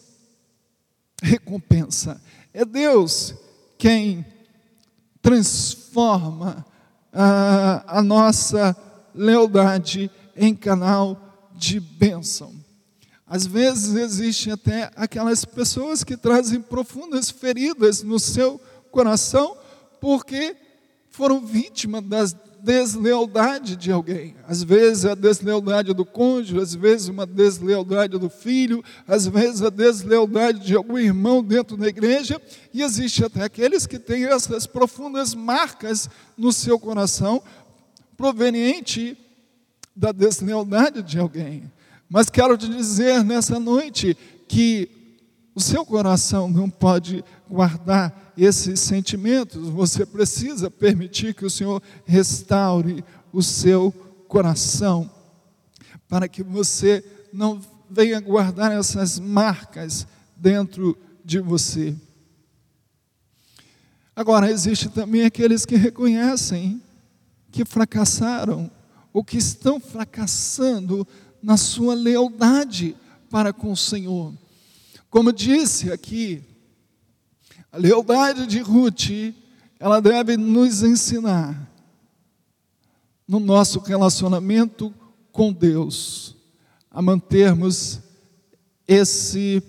recompensa, 1.23 2.21
é 2.53 2.63
Deus 2.63 3.35
quem 3.79 4.23
transforma 5.23 6.63
a, 7.11 8.01
a 8.01 8.03
nossa 8.03 8.77
lealdade 9.15 10.11
em 10.37 10.55
canal 10.55 11.25
de 11.59 11.81
bênção. 11.81 12.55
Às 13.27 13.47
vezes 13.47 13.95
existem 13.95 14.53
até 14.53 14.91
aquelas 14.97 15.45
pessoas 15.45 16.03
que 16.03 16.17
trazem 16.17 16.63
profundas 16.63 17.31
feridas 17.31 18.03
no 18.03 18.19
seu 18.19 18.59
coração 18.91 19.57
porque 20.01 20.57
foram 21.11 21.45
vítimas 21.45 22.03
da 22.05 22.25
deslealdade 22.63 23.77
de 23.77 23.93
alguém. 23.93 24.35
Às 24.47 24.63
vezes 24.63 25.05
a 25.05 25.15
deslealdade 25.15 25.93
do 25.93 26.05
cônjuge, 26.05 26.61
às 26.61 26.75
vezes 26.75 27.09
uma 27.09 27.27
deslealdade 27.27 28.19
do 28.19 28.31
filho, 28.31 28.83
às 29.07 29.27
vezes 29.27 29.63
a 29.63 29.71
deslealdade 29.71 30.61
de 30.61 30.75
algum 30.75 30.99
irmão 30.99 31.43
dentro 31.43 31.77
da 31.77 31.87
igreja, 31.87 32.41
e 32.73 32.83
existe 32.83 33.25
até 33.25 33.43
aqueles 33.43 33.87
que 33.87 33.99
têm 33.99 34.25
essas 34.25 34.67
profundas 34.67 35.35
marcas 35.35 36.09
no 36.37 36.53
seu 36.53 36.79
coração 36.79 37.43
proveniente 38.17 39.17
da 39.99 40.13
deslealdade 40.13 41.03
de 41.03 41.19
alguém. 41.19 41.71
Mas 42.09 42.31
quero 42.31 42.57
te 42.57 42.69
dizer 42.69 43.25
nessa 43.25 43.59
noite 43.59 44.17
que 44.47 44.89
o 45.55 45.61
seu 45.61 45.85
coração 45.85 46.49
não 46.49 46.71
pode 46.71 47.25
guardar 47.51 48.33
esses 48.37 48.79
sentimentos, 48.79 49.69
você 49.69 50.07
precisa 50.07 50.71
permitir 50.71 51.35
que 51.35 51.45
o 51.45 51.51
Senhor 51.51 51.83
restaure 52.07 53.05
o 53.33 53.43
seu 53.43 53.93
coração, 54.29 55.11
para 56.09 56.29
que 56.29 56.45
você 56.45 57.05
não 57.33 57.61
venha 57.91 58.21
guardar 58.21 58.71
essas 58.71 59.19
marcas 59.19 60.07
dentro 60.37 60.97
de 61.25 61.41
você. 61.41 61.97
Agora, 64.15 64.49
existe 64.49 64.89
também 64.89 65.25
aqueles 65.25 65.67
que 65.67 65.75
reconhecem 65.75 66.81
que 67.51 67.65
fracassaram, 67.65 68.71
ou 69.19 69.25
que 69.25 69.37
estão 69.37 69.81
fracassando 69.81 71.05
na 71.43 71.57
sua 71.57 71.93
lealdade 71.93 72.95
para 73.29 73.53
com 73.53 73.73
o 73.73 73.77
Senhor. 73.77 74.33
Como 75.11 75.33
disse 75.33 75.91
aqui, 75.91 76.41
a 77.73 77.79
lealdade 77.79 78.47
de 78.47 78.61
Ruth, 78.61 79.35
ela 79.81 80.01
deve 80.01 80.37
nos 80.37 80.85
ensinar 80.85 81.69
no 83.27 83.41
nosso 83.41 83.81
relacionamento 83.81 84.95
com 85.33 85.53
Deus 85.53 86.37
a 86.89 87.03
mantermos 87.03 87.99
esse 88.87 89.61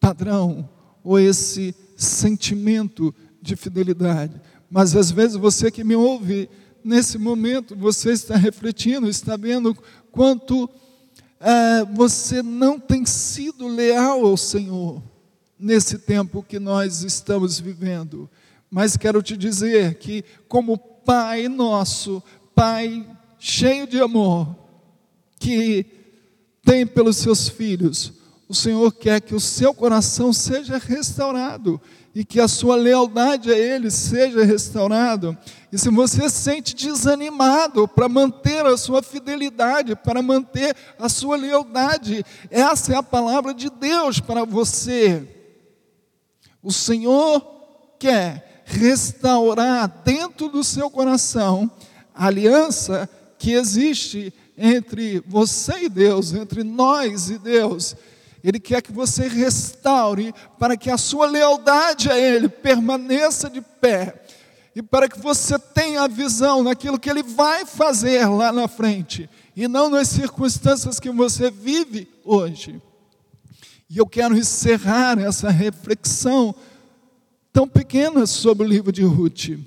padrão 0.00 0.66
ou 1.04 1.18
esse 1.20 1.74
sentimento 1.94 3.14
de 3.42 3.54
fidelidade. 3.54 4.40
Mas 4.70 4.96
às 4.96 5.10
vezes 5.10 5.36
você 5.36 5.70
que 5.70 5.84
me 5.84 5.94
ouve 5.94 6.48
nesse 6.84 7.18
momento, 7.18 7.76
você 7.76 8.12
está 8.12 8.36
refletindo, 8.36 9.08
está 9.08 9.36
vendo 9.36 9.76
quanto 10.10 10.68
é, 11.40 11.84
você 11.84 12.42
não 12.42 12.78
tem 12.78 13.06
sido 13.06 13.66
leal 13.66 14.26
ao 14.26 14.36
Senhor 14.36 15.02
nesse 15.58 15.98
tempo 15.98 16.42
que 16.42 16.58
nós 16.58 17.02
estamos 17.02 17.60
vivendo. 17.60 18.28
Mas 18.70 18.96
quero 18.96 19.22
te 19.22 19.36
dizer 19.36 19.94
que, 19.96 20.24
como 20.48 20.78
Pai 20.78 21.48
nosso, 21.48 22.22
Pai 22.54 23.06
cheio 23.38 23.86
de 23.86 24.00
amor, 24.00 24.54
que 25.38 25.86
tem 26.62 26.86
pelos 26.86 27.16
seus 27.16 27.48
filhos, 27.48 28.12
o 28.50 28.54
Senhor 28.54 28.92
quer 28.92 29.20
que 29.20 29.32
o 29.32 29.38
seu 29.38 29.72
coração 29.72 30.32
seja 30.32 30.76
restaurado 30.76 31.80
e 32.12 32.24
que 32.24 32.40
a 32.40 32.48
sua 32.48 32.74
lealdade 32.74 33.48
a 33.48 33.56
Ele 33.56 33.92
seja 33.92 34.44
restaurada. 34.44 35.38
E 35.70 35.78
se 35.78 35.88
você 35.88 36.28
se 36.28 36.34
sente 36.34 36.74
desanimado 36.74 37.86
para 37.86 38.08
manter 38.08 38.66
a 38.66 38.76
sua 38.76 39.04
fidelidade, 39.04 39.94
para 39.94 40.20
manter 40.20 40.74
a 40.98 41.08
sua 41.08 41.36
lealdade, 41.36 42.24
essa 42.50 42.92
é 42.92 42.96
a 42.96 43.04
palavra 43.04 43.54
de 43.54 43.70
Deus 43.70 44.18
para 44.18 44.44
você. 44.44 45.22
O 46.60 46.72
Senhor 46.72 47.40
quer 48.00 48.64
restaurar 48.64 50.02
dentro 50.04 50.48
do 50.48 50.64
seu 50.64 50.90
coração 50.90 51.70
a 52.12 52.26
aliança 52.26 53.08
que 53.38 53.52
existe 53.52 54.34
entre 54.58 55.22
você 55.24 55.84
e 55.84 55.88
Deus, 55.88 56.34
entre 56.34 56.64
nós 56.64 57.30
e 57.30 57.38
Deus. 57.38 57.94
Ele 58.42 58.58
quer 58.58 58.82
que 58.82 58.92
você 58.92 59.28
restaure 59.28 60.34
para 60.58 60.76
que 60.76 60.90
a 60.90 60.96
sua 60.96 61.26
lealdade 61.26 62.10
a 62.10 62.18
Ele 62.18 62.48
permaneça 62.48 63.50
de 63.50 63.60
pé 63.60 64.22
e 64.74 64.82
para 64.82 65.08
que 65.08 65.18
você 65.18 65.58
tenha 65.58 66.02
a 66.02 66.08
visão 66.08 66.62
naquilo 66.62 66.98
que 66.98 67.10
Ele 67.10 67.22
vai 67.22 67.66
fazer 67.66 68.26
lá 68.26 68.52
na 68.52 68.68
frente 68.68 69.28
e 69.54 69.68
não 69.68 69.90
nas 69.90 70.08
circunstâncias 70.08 70.98
que 70.98 71.10
você 71.10 71.50
vive 71.50 72.08
hoje. 72.24 72.80
E 73.88 73.98
eu 73.98 74.06
quero 74.06 74.36
encerrar 74.36 75.18
essa 75.18 75.50
reflexão 75.50 76.54
tão 77.52 77.68
pequena 77.68 78.24
sobre 78.26 78.64
o 78.64 78.70
livro 78.70 78.92
de 78.92 79.02
Ruth, 79.02 79.58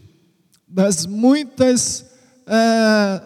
das 0.67 1.05
muitas 1.05 2.05
é, 2.47 3.21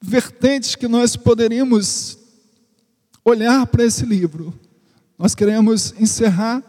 vertentes 0.00 0.74
que 0.74 0.86
nós 0.86 1.16
poderíamos 1.16 2.18
olhar 3.24 3.66
para 3.66 3.84
esse 3.84 4.04
livro, 4.04 4.52
nós 5.18 5.34
queremos 5.34 5.94
encerrar 5.98 6.62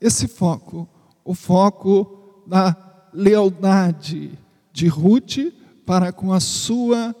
esse 0.00 0.28
foco, 0.28 0.88
o 1.24 1.34
foco 1.34 2.42
da 2.46 2.76
lealdade 3.12 4.38
de 4.72 4.88
Ruth 4.88 5.52
para 5.84 6.12
com 6.12 6.32
a 6.32 6.40
sua 6.40 7.14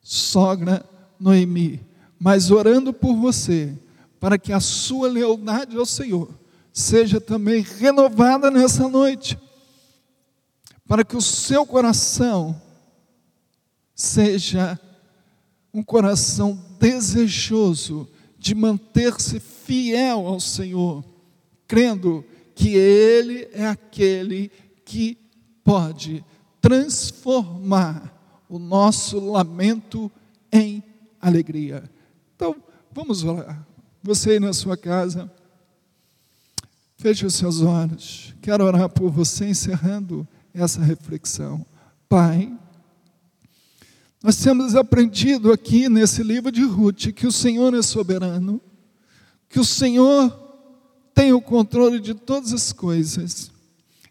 sogra 0.00 0.84
Noemi, 1.18 1.80
mas 2.18 2.50
orando 2.50 2.92
por 2.92 3.14
você, 3.14 3.76
para 4.18 4.36
que 4.36 4.52
a 4.52 4.60
sua 4.60 5.08
lealdade 5.08 5.76
ao 5.76 5.86
Senhor 5.86 6.28
seja 6.72 7.20
também 7.20 7.62
renovada 7.62 8.50
nessa 8.50 8.88
noite, 8.88 9.38
para 10.86 11.04
que 11.04 11.16
o 11.16 11.22
seu 11.22 11.64
coração 11.64 12.60
seja 13.94 14.78
um 15.72 15.82
coração 15.82 16.56
desejoso 16.82 18.08
de 18.36 18.56
manter-se 18.56 19.38
fiel 19.38 20.26
ao 20.26 20.40
Senhor, 20.40 21.04
crendo 21.68 22.24
que 22.56 22.74
Ele 22.74 23.48
é 23.52 23.68
aquele 23.68 24.50
que 24.84 25.16
pode 25.62 26.24
transformar 26.60 28.12
o 28.48 28.58
nosso 28.58 29.20
lamento 29.20 30.10
em 30.52 30.82
alegria. 31.20 31.88
Então, 32.34 32.56
vamos 32.90 33.22
orar. 33.22 33.64
Você 34.02 34.32
aí 34.32 34.40
na 34.40 34.52
sua 34.52 34.76
casa, 34.76 35.30
feche 36.98 37.24
os 37.24 37.34
seus 37.34 37.62
olhos. 37.62 38.34
Quero 38.42 38.64
orar 38.64 38.88
por 38.88 39.08
você, 39.08 39.48
encerrando 39.48 40.26
essa 40.52 40.80
reflexão. 40.82 41.64
Pai, 42.08 42.52
nós 44.22 44.36
temos 44.36 44.76
aprendido 44.76 45.50
aqui 45.50 45.88
nesse 45.88 46.22
livro 46.22 46.52
de 46.52 46.62
Ruth 46.62 47.12
que 47.12 47.26
o 47.26 47.32
Senhor 47.32 47.74
é 47.74 47.82
soberano, 47.82 48.60
que 49.48 49.58
o 49.58 49.64
Senhor 49.64 50.30
tem 51.12 51.32
o 51.32 51.40
controle 51.40 51.98
de 51.98 52.14
todas 52.14 52.52
as 52.52 52.72
coisas 52.72 53.50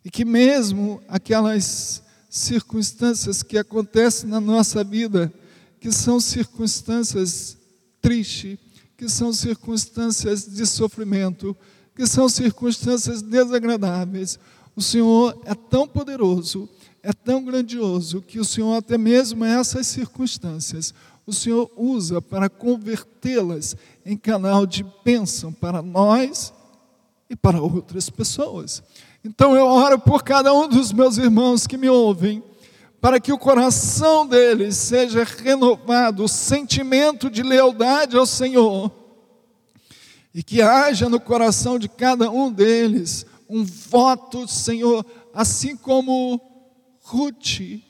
e 0.04 0.12
que 0.12 0.26
mesmo 0.26 1.02
aquelas 1.08 2.04
circunstâncias 2.30 3.42
que 3.42 3.58
acontecem 3.58 4.30
na 4.30 4.42
nossa 4.42 4.84
vida, 4.84 5.32
que 5.80 5.92
são 5.92 6.20
circunstâncias 6.20 7.58
tristes, 8.02 8.58
que 8.98 9.08
são 9.08 9.32
circunstâncias 9.32 10.46
de 10.46 10.66
sofrimento, 10.66 11.56
que 11.96 12.06
são 12.06 12.28
circunstâncias 12.28 13.22
desagradáveis, 13.22 14.38
o 14.76 14.82
Senhor 14.82 15.42
é 15.46 15.56
tão 15.56 15.88
poderoso 15.88 16.70
é 17.04 17.12
tão 17.12 17.44
grandioso 17.44 18.22
que 18.22 18.40
o 18.40 18.46
Senhor, 18.46 18.76
até 18.76 18.98
mesmo 18.98 19.44
essas 19.44 19.88
circunstâncias, 19.88 20.94
o 21.26 21.34
Senhor 21.34 21.72
usa 21.76 22.22
para 22.22 22.50
convertê-las 22.50 23.76
em 24.06 24.18
canal 24.18 24.66
de 24.66 24.86
bênção 25.04 25.52
para 25.52 25.82
nós 25.82 26.54
e 27.30 27.36
para 27.36 27.62
outras 27.62 28.10
pessoas. 28.10 28.84
Então 29.24 29.56
eu 29.56 29.66
oro 29.66 30.00
por 30.00 30.24
cada 30.24 30.54
um 30.54 30.68
dos 30.68 30.92
meus 30.92 31.18
irmãos 31.18 31.66
que 31.66 31.78
me 31.78 31.90
ouvem, 31.90 32.44
para 33.00 33.20
que 33.20 33.34
o 33.34 33.38
coração 33.38 34.28
deles 34.28 34.76
seja 34.76 35.24
renovado, 35.24 36.24
o 36.24 36.28
sentimento 36.28 37.30
de 37.32 37.42
lealdade 37.42 38.16
ao 38.16 38.28
Senhor, 38.28 38.92
e 40.34 40.44
que 40.44 40.62
haja 40.62 41.10
no 41.10 41.20
coração 41.20 41.80
de 41.80 41.90
cada 41.90 42.30
um 42.30 42.52
deles 42.52 43.26
um 43.50 43.66
voto, 43.66 44.48
Senhor, 44.48 45.06
assim 45.34 45.76
como 45.76 46.51
Ruth 47.12 47.82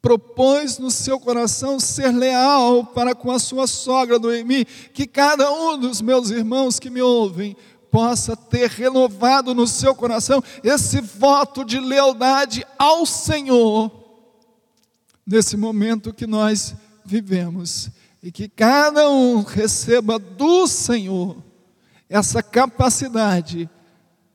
propôs 0.00 0.78
no 0.78 0.90
seu 0.90 1.20
coração 1.20 1.78
ser 1.78 2.10
leal 2.10 2.84
para 2.86 3.14
com 3.14 3.30
a 3.30 3.38
sua 3.38 3.68
sogra 3.68 4.18
Noemi, 4.18 4.64
que 4.64 5.06
cada 5.06 5.52
um 5.52 5.78
dos 5.78 6.00
meus 6.00 6.30
irmãos 6.30 6.80
que 6.80 6.90
me 6.90 7.00
ouvem 7.00 7.56
possa 7.90 8.34
ter 8.34 8.70
renovado 8.70 9.54
no 9.54 9.66
seu 9.66 9.94
coração 9.94 10.42
esse 10.64 11.00
voto 11.00 11.62
de 11.62 11.78
lealdade 11.78 12.66
ao 12.78 13.04
Senhor 13.04 13.92
nesse 15.26 15.56
momento 15.56 16.12
que 16.12 16.26
nós 16.26 16.74
vivemos. 17.04 17.90
e 18.24 18.30
que 18.30 18.48
cada 18.48 19.10
um 19.10 19.42
receba 19.42 20.16
do 20.16 20.68
Senhor 20.68 21.42
essa 22.08 22.40
capacidade 22.40 23.68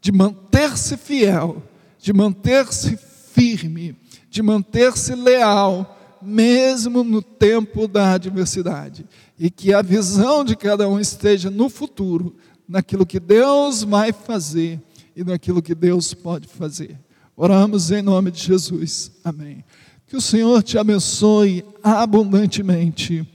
de 0.02 0.12
manter-se 0.12 0.98
fiel, 0.98 1.64
de 1.98 2.12
manter-se 2.12 2.98
firme, 3.38 3.96
de 4.32 4.42
manter-se 4.42 5.14
leal, 5.14 6.18
mesmo 6.20 7.04
no 7.04 7.22
tempo 7.22 7.88
da 7.88 8.14
adversidade. 8.14 9.06
E 9.38 9.52
que 9.52 9.72
a 9.72 9.84
visão 9.84 10.44
de 10.44 10.56
cada 10.56 10.90
um 10.90 11.00
esteja 11.00 11.52
no 11.52 11.70
futuro, 11.70 12.36
naquilo 12.68 13.06
que 13.06 13.20
Deus 13.20 13.84
vai 13.84 14.12
fazer 14.12 14.82
e 15.16 15.24
naquilo 15.24 15.62
que 15.62 15.76
Deus 15.76 16.16
pode 16.16 16.48
fazer. 16.48 17.00
Oramos 17.36 17.92
em 17.92 18.02
nome 18.02 18.32
de 18.32 18.42
Jesus. 18.44 19.12
Amém. 19.24 19.64
Que 20.08 20.18
o 20.18 20.22
Senhor 20.22 20.64
te 20.64 20.80
abençoe 20.80 21.64
abundantemente 21.84 23.28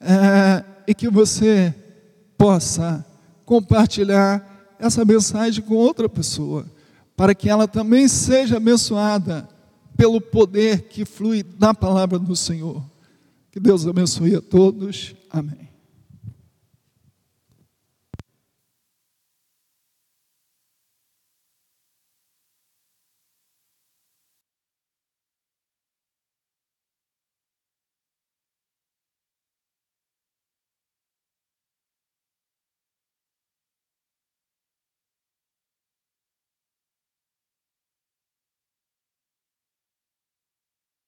é, 0.00 0.64
e 0.86 0.94
que 0.94 1.10
você 1.10 1.74
possa 2.38 3.04
compartilhar 3.44 4.76
essa 4.78 5.04
mensagem 5.04 5.62
com 5.62 5.74
outra 5.74 6.08
pessoa, 6.08 6.64
para 7.18 7.34
que 7.34 7.50
ela 7.50 7.66
também 7.66 8.06
seja 8.06 8.58
abençoada 8.58 9.48
pelo 9.96 10.20
poder 10.20 10.82
que 10.82 11.04
flui 11.04 11.42
da 11.42 11.74
palavra 11.74 12.16
do 12.16 12.36
Senhor. 12.36 12.80
Que 13.50 13.58
Deus 13.58 13.84
abençoe 13.88 14.36
a 14.36 14.40
todos. 14.40 15.16
Amém. 15.28 15.68